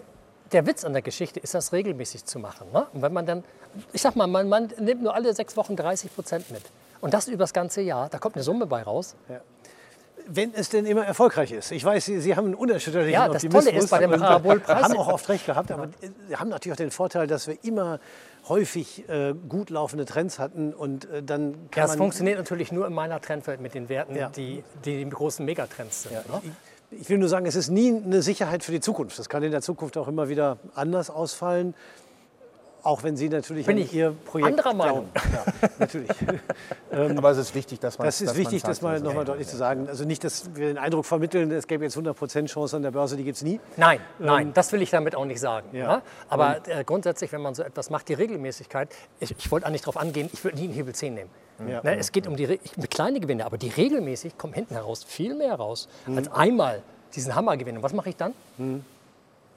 der 0.52 0.66
Witz 0.66 0.84
an 0.84 0.94
der 0.94 1.02
Geschichte 1.02 1.40
ist, 1.40 1.54
das 1.54 1.72
regelmäßig 1.74 2.26
zu 2.26 2.40
machen. 2.40 2.72
Ne? 2.72 2.86
Und 2.94 3.02
wenn 3.02 3.14
man 3.14 3.26
dann, 3.26 3.44
ich 3.94 4.02
sag 4.02 4.16
mal, 4.16 4.28
man, 4.28 4.50
man, 4.50 4.72
nimmt 4.80 5.04
nur 5.04 5.16
alle 5.16 5.34
sechs 5.34 5.56
Wochen 5.58 5.76
30 5.76 6.14
Prozent 6.14 6.52
mit. 6.52 6.64
Und 7.00 7.14
das 7.14 7.28
über 7.28 7.44
das 7.44 7.54
ganze 7.54 7.82
Jahr, 7.82 8.10
da 8.10 8.20
kommt 8.20 8.36
eine 8.36 8.44
Summe 8.44 8.66
bei 8.66 8.84
raus. 8.84 9.16
Ja. 9.30 9.42
Wenn 10.28 10.54
es 10.54 10.70
denn 10.70 10.86
immer 10.86 11.04
erfolgreich 11.04 11.52
ist. 11.52 11.72
Ich 11.72 11.84
weiß, 11.84 12.06
Sie, 12.06 12.22
Sie 12.22 12.36
haben 12.36 12.46
einen 12.46 12.56
unerschütterlichen 12.56 13.14
ja, 13.14 13.28
das 13.28 13.42
Tolle 13.42 13.72
ist 13.72 13.90
bei 13.90 14.00
dem 14.00 14.12
Parabolpreis. 14.20 14.84
haben 14.84 14.98
auch 14.98 15.08
oft 15.08 15.28
recht 15.30 15.48
gehabt, 15.48 15.72
aber 15.72 15.90
wir 16.28 16.40
haben 16.40 16.50
natürlich 16.50 16.74
auch 16.74 16.78
den 16.78 16.92
Vorteil, 16.92 17.26
dass 17.26 17.48
wir 17.48 17.58
immer 17.64 18.00
häufig 18.48 19.10
äh, 19.10 19.34
gut 19.50 19.72
laufende 19.72 20.06
Trends 20.06 20.38
hatten 20.38 20.74
und 20.74 21.10
äh, 21.10 21.24
dann 21.24 21.70
kann 21.72 21.88
ja, 21.88 21.94
es 21.94 21.96
funktioniert 21.96 22.38
natürlich 22.38 22.72
nur 22.72 22.86
in 22.86 22.94
meiner 22.94 23.20
Trendwelt 23.20 23.62
mit 23.62 23.74
den 23.74 23.90
Werten, 23.90 24.16
ja. 24.16 24.30
die, 24.30 24.64
die, 24.86 25.04
die 25.04 25.10
großen 25.10 25.44
Megatrends 25.44 26.04
sind. 26.04 26.14
Ja. 26.14 26.22
Ne? 26.32 26.42
Ich 26.92 27.10
will 27.10 27.18
nur 27.18 27.30
sagen, 27.30 27.46
es 27.46 27.56
ist 27.56 27.70
nie 27.70 27.90
eine 27.94 28.22
Sicherheit 28.22 28.64
für 28.64 28.72
die 28.72 28.82
Zukunft. 28.82 29.18
Das 29.18 29.30
kann 29.30 29.44
in 29.44 29.52
der 29.52 29.62
Zukunft 29.62 29.98
auch 29.98 30.08
immer 30.08 30.30
wieder 30.30 30.58
anders 30.76 31.10
ausfallen. 31.10 31.74
Auch 32.84 33.04
wenn 33.04 33.16
Sie 33.16 33.30
natürlich 33.30 33.66
Bin 33.66 33.78
ich 33.78 33.94
Ihr 33.94 34.12
Projekt 34.26 34.48
anderer 34.60 34.74
Meinung. 34.74 35.10
Ja, 35.16 35.46
natürlich. 35.80 36.10
Aber 36.92 37.30
es 37.32 37.38
ist 37.38 37.54
wichtig, 37.56 37.80
dass 37.80 37.98
man 37.98 38.08
Das 38.08 38.20
ist 38.22 38.30
dass 38.32 38.38
wichtig, 38.38 38.64
man 38.64 38.72
das 38.72 38.82
mal 38.82 38.94
sagt, 38.96 39.04
nochmal 39.06 39.26
deutlich 39.26 39.48
zu 39.48 39.56
sagen. 39.58 39.88
Also 39.88 40.04
nicht, 40.06 40.24
dass 40.24 40.56
wir 40.56 40.68
den 40.68 40.78
Eindruck 40.78 41.06
vermitteln, 41.06 41.52
es 41.52 41.68
gäbe 41.68 41.84
jetzt 41.84 41.96
100% 41.98 42.48
Chance 42.48 42.76
an 42.78 42.82
der 42.84 42.92
Börse, 42.92 43.18
die 43.18 43.24
gibt 43.24 43.38
es 43.38 43.44
nie. 43.44 43.60
Nein, 43.78 44.00
nein, 44.20 44.52
das 44.54 44.72
will 44.72 44.82
ich 44.82 44.90
damit 44.90 45.16
auch 45.16 45.26
nicht 45.26 45.40
sagen. 45.40 45.68
Ja. 45.74 45.80
Ja. 45.80 46.02
Aber 46.30 46.58
äh, 46.68 46.84
grundsätzlich, 46.84 47.32
wenn 47.32 47.42
man 47.42 47.54
so 47.56 47.64
etwas 47.64 47.90
macht, 47.90 48.10
die 48.10 48.14
Regelmäßigkeit, 48.16 48.90
ich, 49.20 49.36
ich 49.38 49.52
wollte 49.52 49.68
eigentlich 49.68 49.82
darauf 49.82 49.98
angehen, 49.98 50.30
ich 50.34 50.44
würde 50.44 50.58
nie 50.58 50.66
einen 50.66 50.74
Hebel 50.74 50.94
10 50.96 51.14
nehmen. 51.14 51.30
Ja. 51.68 51.82
Ne, 51.84 51.98
es 52.00 52.12
geht 52.12 52.26
um 52.26 52.36
die 52.36 52.46
Re- 52.46 52.60
ich- 52.64 52.90
kleine 52.90 53.20
Gewinne, 53.20 53.46
aber 53.46 53.58
die 53.60 53.70
regelmäßig 53.70 54.38
kommen 54.40 54.54
hinten 54.54 54.74
heraus 54.74 55.04
viel 55.04 55.36
mehr 55.36 55.54
raus, 55.54 55.88
als 56.16 56.32
einmal 56.32 56.82
diesen 57.14 57.36
Hammergewinn. 57.36 57.78
Und 57.78 57.84
was 57.84 57.94
mache 57.94 58.10
ich 58.10 58.16
dann? 58.16 58.34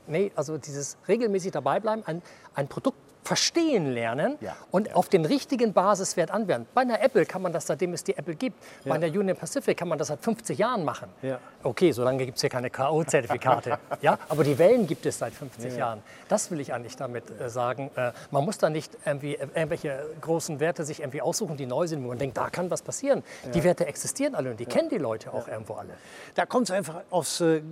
Nee, 0.06 0.30
also 0.36 0.58
dieses 0.58 0.98
regelmäßig 1.08 1.52
dabei 1.52 1.80
bleiben, 1.80 2.02
ein, 2.04 2.20
ein 2.54 2.68
Produkt 2.68 2.98
verstehen 3.24 3.92
lernen 3.92 4.36
Ja. 4.40 4.54
und 4.70 4.94
auf 4.94 5.08
den 5.08 5.24
richtigen 5.24 5.72
Basiswert 5.72 6.30
anwenden. 6.30 6.68
Bei 6.74 6.82
einer 6.82 7.00
Apple 7.02 7.24
kann 7.24 7.42
man 7.42 7.52
das, 7.52 7.66
seitdem 7.66 7.92
es 7.94 8.04
die 8.04 8.16
Apple 8.16 8.34
gibt. 8.34 8.56
Bei 8.84 8.94
einer 8.94 9.06
Union 9.06 9.36
Pacific 9.36 9.76
kann 9.76 9.88
man 9.88 9.98
das 9.98 10.08
seit 10.08 10.20
50 10.22 10.58
Jahren 10.58 10.84
machen. 10.84 11.08
Ja. 11.22 11.38
Okay, 11.62 11.92
solange 11.92 12.24
gibt 12.26 12.36
es 12.36 12.42
hier 12.42 12.50
keine 12.50 12.70
K.O.-Zertifikate. 12.70 13.78
ja, 14.02 14.18
aber 14.28 14.44
die 14.44 14.58
Wellen 14.58 14.86
gibt 14.86 15.06
es 15.06 15.18
seit 15.18 15.32
50 15.32 15.76
Jahren. 15.76 16.02
Das 16.28 16.50
will 16.50 16.60
ich 16.60 16.72
eigentlich 16.74 16.96
damit 16.96 17.24
äh, 17.40 17.48
sagen. 17.48 17.90
Äh, 17.96 18.12
man 18.30 18.44
muss 18.44 18.58
da 18.58 18.68
nicht 18.68 18.92
irgendwie 19.06 19.36
äh, 19.36 19.46
irgendwelche 19.54 20.04
großen 20.20 20.60
Werte 20.60 20.84
sich 20.84 21.00
irgendwie 21.00 21.22
aussuchen, 21.22 21.56
die 21.56 21.66
neu 21.66 21.86
sind, 21.86 22.04
wo 22.04 22.08
man 22.08 22.18
denkt, 22.18 22.36
da 22.36 22.50
kann 22.50 22.70
was 22.70 22.82
passieren. 22.82 23.22
Die 23.54 23.64
Werte 23.64 23.86
existieren 23.86 24.34
alle 24.34 24.50
und 24.50 24.60
die 24.60 24.66
kennen 24.66 24.90
die 24.90 24.98
Leute 24.98 25.32
auch 25.32 25.48
irgendwo 25.48 25.74
alle. 25.74 25.94
Da 26.34 26.44
kommt 26.44 26.68
es 26.68 26.70
einfach 26.74 27.00
aufs 27.10 27.40
äh, 27.40 27.62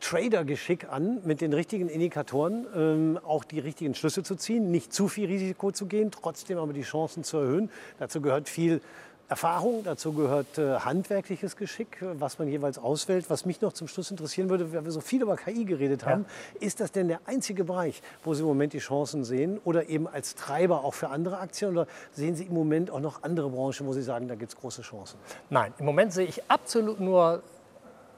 Trader-Geschick 0.00 0.88
an, 0.90 1.20
mit 1.24 1.40
den 1.40 1.52
richtigen 1.52 1.88
Indikatoren 1.88 2.66
ähm, 2.76 3.20
auch 3.24 3.44
die 3.44 3.60
richtigen 3.60 3.94
Schlüsse 3.94 4.22
zu 4.22 4.34
ziehen, 4.36 4.70
nicht 4.74 4.92
zu 4.92 5.08
viel 5.08 5.26
Risiko 5.26 5.70
zu 5.70 5.86
gehen, 5.86 6.10
trotzdem 6.10 6.58
aber 6.58 6.72
die 6.72 6.82
Chancen 6.82 7.24
zu 7.24 7.38
erhöhen. 7.38 7.70
Dazu 7.98 8.20
gehört 8.20 8.48
viel 8.48 8.80
Erfahrung, 9.28 9.84
dazu 9.84 10.12
gehört 10.12 10.58
äh, 10.58 10.80
handwerkliches 10.80 11.56
Geschick, 11.56 11.98
was 12.18 12.38
man 12.38 12.48
jeweils 12.48 12.76
auswählt. 12.76 13.30
Was 13.30 13.46
mich 13.46 13.62
noch 13.62 13.72
zum 13.72 13.88
Schluss 13.88 14.10
interessieren 14.10 14.50
würde, 14.50 14.72
weil 14.74 14.84
wir 14.84 14.90
so 14.90 15.00
viel 15.00 15.22
über 15.22 15.36
KI 15.36 15.64
geredet 15.64 16.04
haben, 16.04 16.26
ist 16.60 16.80
das 16.80 16.92
denn 16.92 17.08
der 17.08 17.20
einzige 17.24 17.64
Bereich, 17.64 18.02
wo 18.22 18.34
Sie 18.34 18.42
im 18.42 18.48
Moment 18.48 18.74
die 18.74 18.80
Chancen 18.80 19.24
sehen 19.24 19.60
oder 19.64 19.88
eben 19.88 20.06
als 20.06 20.34
Treiber 20.34 20.84
auch 20.84 20.92
für 20.92 21.08
andere 21.08 21.38
Aktien 21.38 21.70
oder 21.70 21.86
sehen 22.12 22.36
Sie 22.36 22.44
im 22.44 22.52
Moment 22.52 22.90
auch 22.90 23.00
noch 23.00 23.22
andere 23.22 23.48
Branchen, 23.48 23.86
wo 23.86 23.92
Sie 23.94 24.02
sagen, 24.02 24.28
da 24.28 24.34
gibt 24.34 24.52
es 24.52 24.60
große 24.60 24.82
Chancen? 24.82 25.18
Nein, 25.48 25.72
im 25.78 25.86
Moment 25.86 26.12
sehe 26.12 26.26
ich 26.26 26.42
absolut 26.50 27.00
nur 27.00 27.42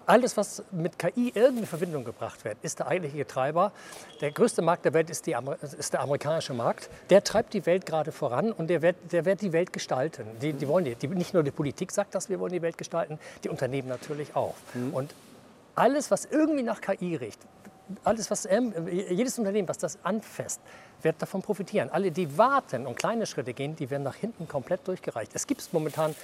alles, 0.06 0.36
was 0.36 0.62
mit 0.70 0.98
KI 0.98 1.32
irgendwie 1.34 1.60
in 1.62 1.66
Verbindung 1.66 2.04
gebracht 2.04 2.44
wird, 2.44 2.56
ist 2.62 2.78
der 2.78 2.88
eigentliche 2.88 3.26
Treiber. 3.26 3.72
Der 4.20 4.30
größte 4.30 4.62
Markt 4.62 4.84
der 4.84 4.94
Welt 4.94 5.10
ist, 5.10 5.26
Amer- 5.28 5.56
ist 5.62 5.92
der 5.92 6.00
amerikanische 6.00 6.54
Markt. 6.54 6.88
Der 7.10 7.24
treibt 7.24 7.54
die 7.54 7.66
Welt 7.66 7.86
gerade 7.86 8.12
voran 8.12 8.52
und 8.52 8.68
der 8.68 8.82
wird, 8.82 8.96
der 9.12 9.24
wird 9.24 9.42
die 9.42 9.52
Welt 9.52 9.72
gestalten. 9.72 10.26
Die, 10.40 10.52
die 10.52 10.68
wollen 10.68 10.84
die, 10.84 10.94
die, 10.94 11.08
nicht 11.08 11.34
nur 11.34 11.42
die 11.42 11.50
Politik 11.50 11.92
sagt 11.92 12.14
das, 12.14 12.28
wir 12.28 12.38
wollen 12.40 12.52
die 12.52 12.62
Welt 12.62 12.78
gestalten, 12.78 13.18
die 13.44 13.48
Unternehmen 13.48 13.88
natürlich 13.88 14.34
auch. 14.36 14.54
Und 14.92 15.12
alles, 15.74 16.10
was 16.10 16.24
irgendwie 16.24 16.62
nach 16.62 16.80
KI 16.80 17.16
riecht, 17.16 17.40
alles, 18.02 18.30
was, 18.30 18.48
jedes 18.90 19.38
Unternehmen, 19.38 19.68
was 19.68 19.78
das 19.78 19.98
anfasst, 20.02 20.60
wird 21.02 21.20
davon 21.22 21.42
profitieren. 21.42 21.90
Alle, 21.90 22.10
die 22.10 22.36
warten 22.36 22.86
und 22.86 22.96
kleine 22.96 23.26
Schritte 23.26 23.52
gehen, 23.54 23.76
die 23.76 23.90
werden 23.90 24.02
nach 24.02 24.16
hinten 24.16 24.48
komplett 24.48 24.86
durchgereicht. 24.88 25.32
Es 25.34 25.46
gibt 25.46 25.72
momentan, 25.72 26.14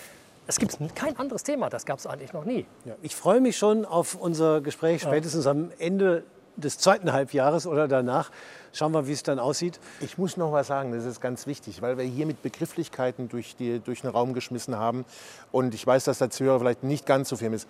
es 0.47 0.59
gibt 0.59 0.77
kein 0.95 1.17
anderes 1.17 1.43
Thema, 1.43 1.69
das 1.69 1.87
gab 1.87 1.99
es 1.99 2.07
eigentlich 2.07 2.33
noch 2.33 2.45
nie. 2.45 2.67
Ja, 2.85 2.95
ich 3.03 3.15
freue 3.15 3.41
mich 3.41 3.57
schon 3.57 3.85
auf 3.85 4.15
unser 4.15 4.61
Gespräch 4.61 5.03
spätestens 5.03 5.47
am 5.47 5.71
Ende 5.79 6.25
des 6.57 6.79
zweiten 6.79 7.13
Halbjahres 7.13 7.67
oder 7.67 7.89
danach. 7.89 8.31
Schauen 8.73 8.93
wir, 8.93 9.07
wie 9.07 9.13
es 9.13 9.23
dann 9.23 9.39
aussieht. 9.39 9.81
Ich 10.01 10.19
muss 10.19 10.37
noch 10.37 10.53
was 10.53 10.67
sagen, 10.67 10.93
das 10.93 11.05
ist 11.05 11.21
ganz 11.21 11.47
wichtig, 11.47 11.83
weil 11.83 11.99
wir 11.99 12.05
hier 12.05 12.27
mit 12.27 12.43
Begrifflichkeiten 12.43 13.29
durch, 13.29 13.57
die, 13.57 13.81
durch 13.81 14.03
den 14.03 14.11
Raum 14.11 14.35
geschmissen 14.35 14.77
haben. 14.77 15.05
Und 15.51 15.75
ich 15.75 15.87
weiß, 15.87 16.05
dass 16.05 16.19
der 16.19 16.31
Zuhörer 16.31 16.61
vielleicht 16.61 16.83
nicht 16.83 17.07
ganz 17.07 17.29
so 17.29 17.37
firm 17.37 17.53
ist. 17.55 17.69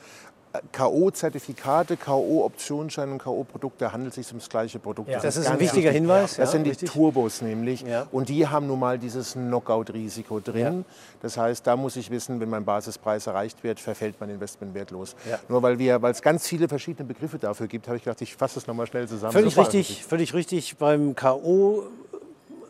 K.O.-Zertifikate, 0.73 1.97
K.O.-Optionsscheine 1.97 3.13
und 3.13 3.19
K.O.-Produkte 3.19 3.93
handelt 3.93 4.15
sich 4.15 4.29
ums 4.29 4.49
gleiche 4.49 4.79
Produkt. 4.79 5.09
Ja. 5.09 5.21
Das 5.21 5.37
ist 5.37 5.45
ganz 5.45 5.55
ein 5.55 5.61
wichtiger 5.61 5.91
wichtig. 5.91 6.01
Hinweis, 6.03 6.37
Das 6.37 6.39
ja, 6.39 6.47
sind 6.47 6.65
die 6.65 6.71
richtig. 6.71 6.91
Turbos 6.91 7.41
nämlich. 7.43 7.83
Ja. 7.83 8.07
Und 8.13 8.29
die 8.29 8.47
haben 8.47 8.67
nun 8.67 8.79
mal 8.79 8.99
dieses 8.99 9.33
Knockout-Risiko 9.33 10.41
drin. 10.41 10.85
Das 11.23 11.37
heißt, 11.37 11.67
da 11.67 11.77
muss 11.77 11.97
ich 11.97 12.11
wissen, 12.11 12.41
wenn 12.41 12.51
mein 12.51 12.65
Basispreis 12.65 13.27
erreicht 13.27 13.63
wird, 13.65 13.81
verfällt 13.81 14.17
mein 14.21 14.31
Investment 14.31 14.75
wertlos. 14.75 15.17
Nur 15.49 15.63
weil 15.63 15.79
wir, 15.79 16.03
weil 16.03 16.13
es 16.13 16.21
ganz 16.21 16.47
viele 16.47 16.69
verschiedene 16.69 17.07
Begriffe 17.07 17.39
dafür 17.39 17.67
gibt, 17.67 17.87
habe 17.89 17.97
ich 17.97 18.05
gedacht, 18.05 18.21
ich 18.21 18.37
fasse 18.37 18.57
das 18.57 18.67
nochmal 18.67 18.87
schnell 18.87 19.09
zusammen. 19.09 19.33
Völlig 19.33 19.55
Das 19.55 19.67
richtig, 19.67 20.05
völlig 20.05 20.35
richtig. 20.35 20.77
Beim 20.77 21.15
K.O. 21.15 21.85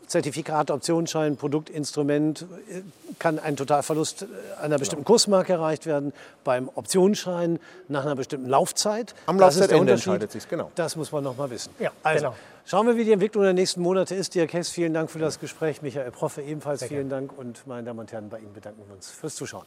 Zertifikat, 0.07 0.71
Optionsschein, 0.71 1.37
Produktinstrument 1.37 2.45
äh, 2.69 2.81
kann 3.19 3.39
ein 3.39 3.55
Totalverlust 3.55 4.23
äh, 4.23 4.63
einer 4.63 4.77
bestimmten 4.77 5.05
Kursmarke 5.05 5.53
erreicht 5.53 5.85
werden. 5.85 6.13
Beim 6.43 6.69
Optionsschein 6.75 7.59
nach 7.87 8.03
einer 8.03 8.15
bestimmten 8.15 8.49
Laufzeit. 8.49 9.15
Am 9.25 9.39
Laufzeitende 9.39 9.93
entscheidet 9.93 10.31
sich's, 10.31 10.47
genau. 10.47 10.71
Das 10.75 10.95
muss 10.95 11.11
man 11.11 11.23
noch 11.23 11.37
mal 11.37 11.49
wissen. 11.49 11.73
Ja, 11.79 11.91
also, 12.03 12.25
genau. 12.25 12.35
Schauen 12.65 12.87
wir, 12.87 12.95
wie 12.95 13.03
die 13.03 13.11
Entwicklung 13.11 13.43
der 13.43 13.53
nächsten 13.53 13.81
Monate 13.81 14.15
ist. 14.15 14.35
Dirk 14.35 14.53
Hess, 14.53 14.69
vielen 14.69 14.93
Dank 14.93 15.11
für 15.11 15.19
das 15.19 15.39
Gespräch. 15.39 15.81
Michael 15.81 16.11
Proffe 16.11 16.41
ebenfalls 16.41 16.83
vielen 16.83 17.09
Dank. 17.09 17.37
Und 17.37 17.67
meine 17.67 17.83
Damen 17.83 17.99
und 17.99 18.11
Herren, 18.11 18.29
bei 18.29 18.39
Ihnen 18.39 18.53
bedanken 18.53 18.81
wir 18.87 18.95
uns 18.95 19.09
fürs 19.09 19.35
Zuschauen. 19.35 19.65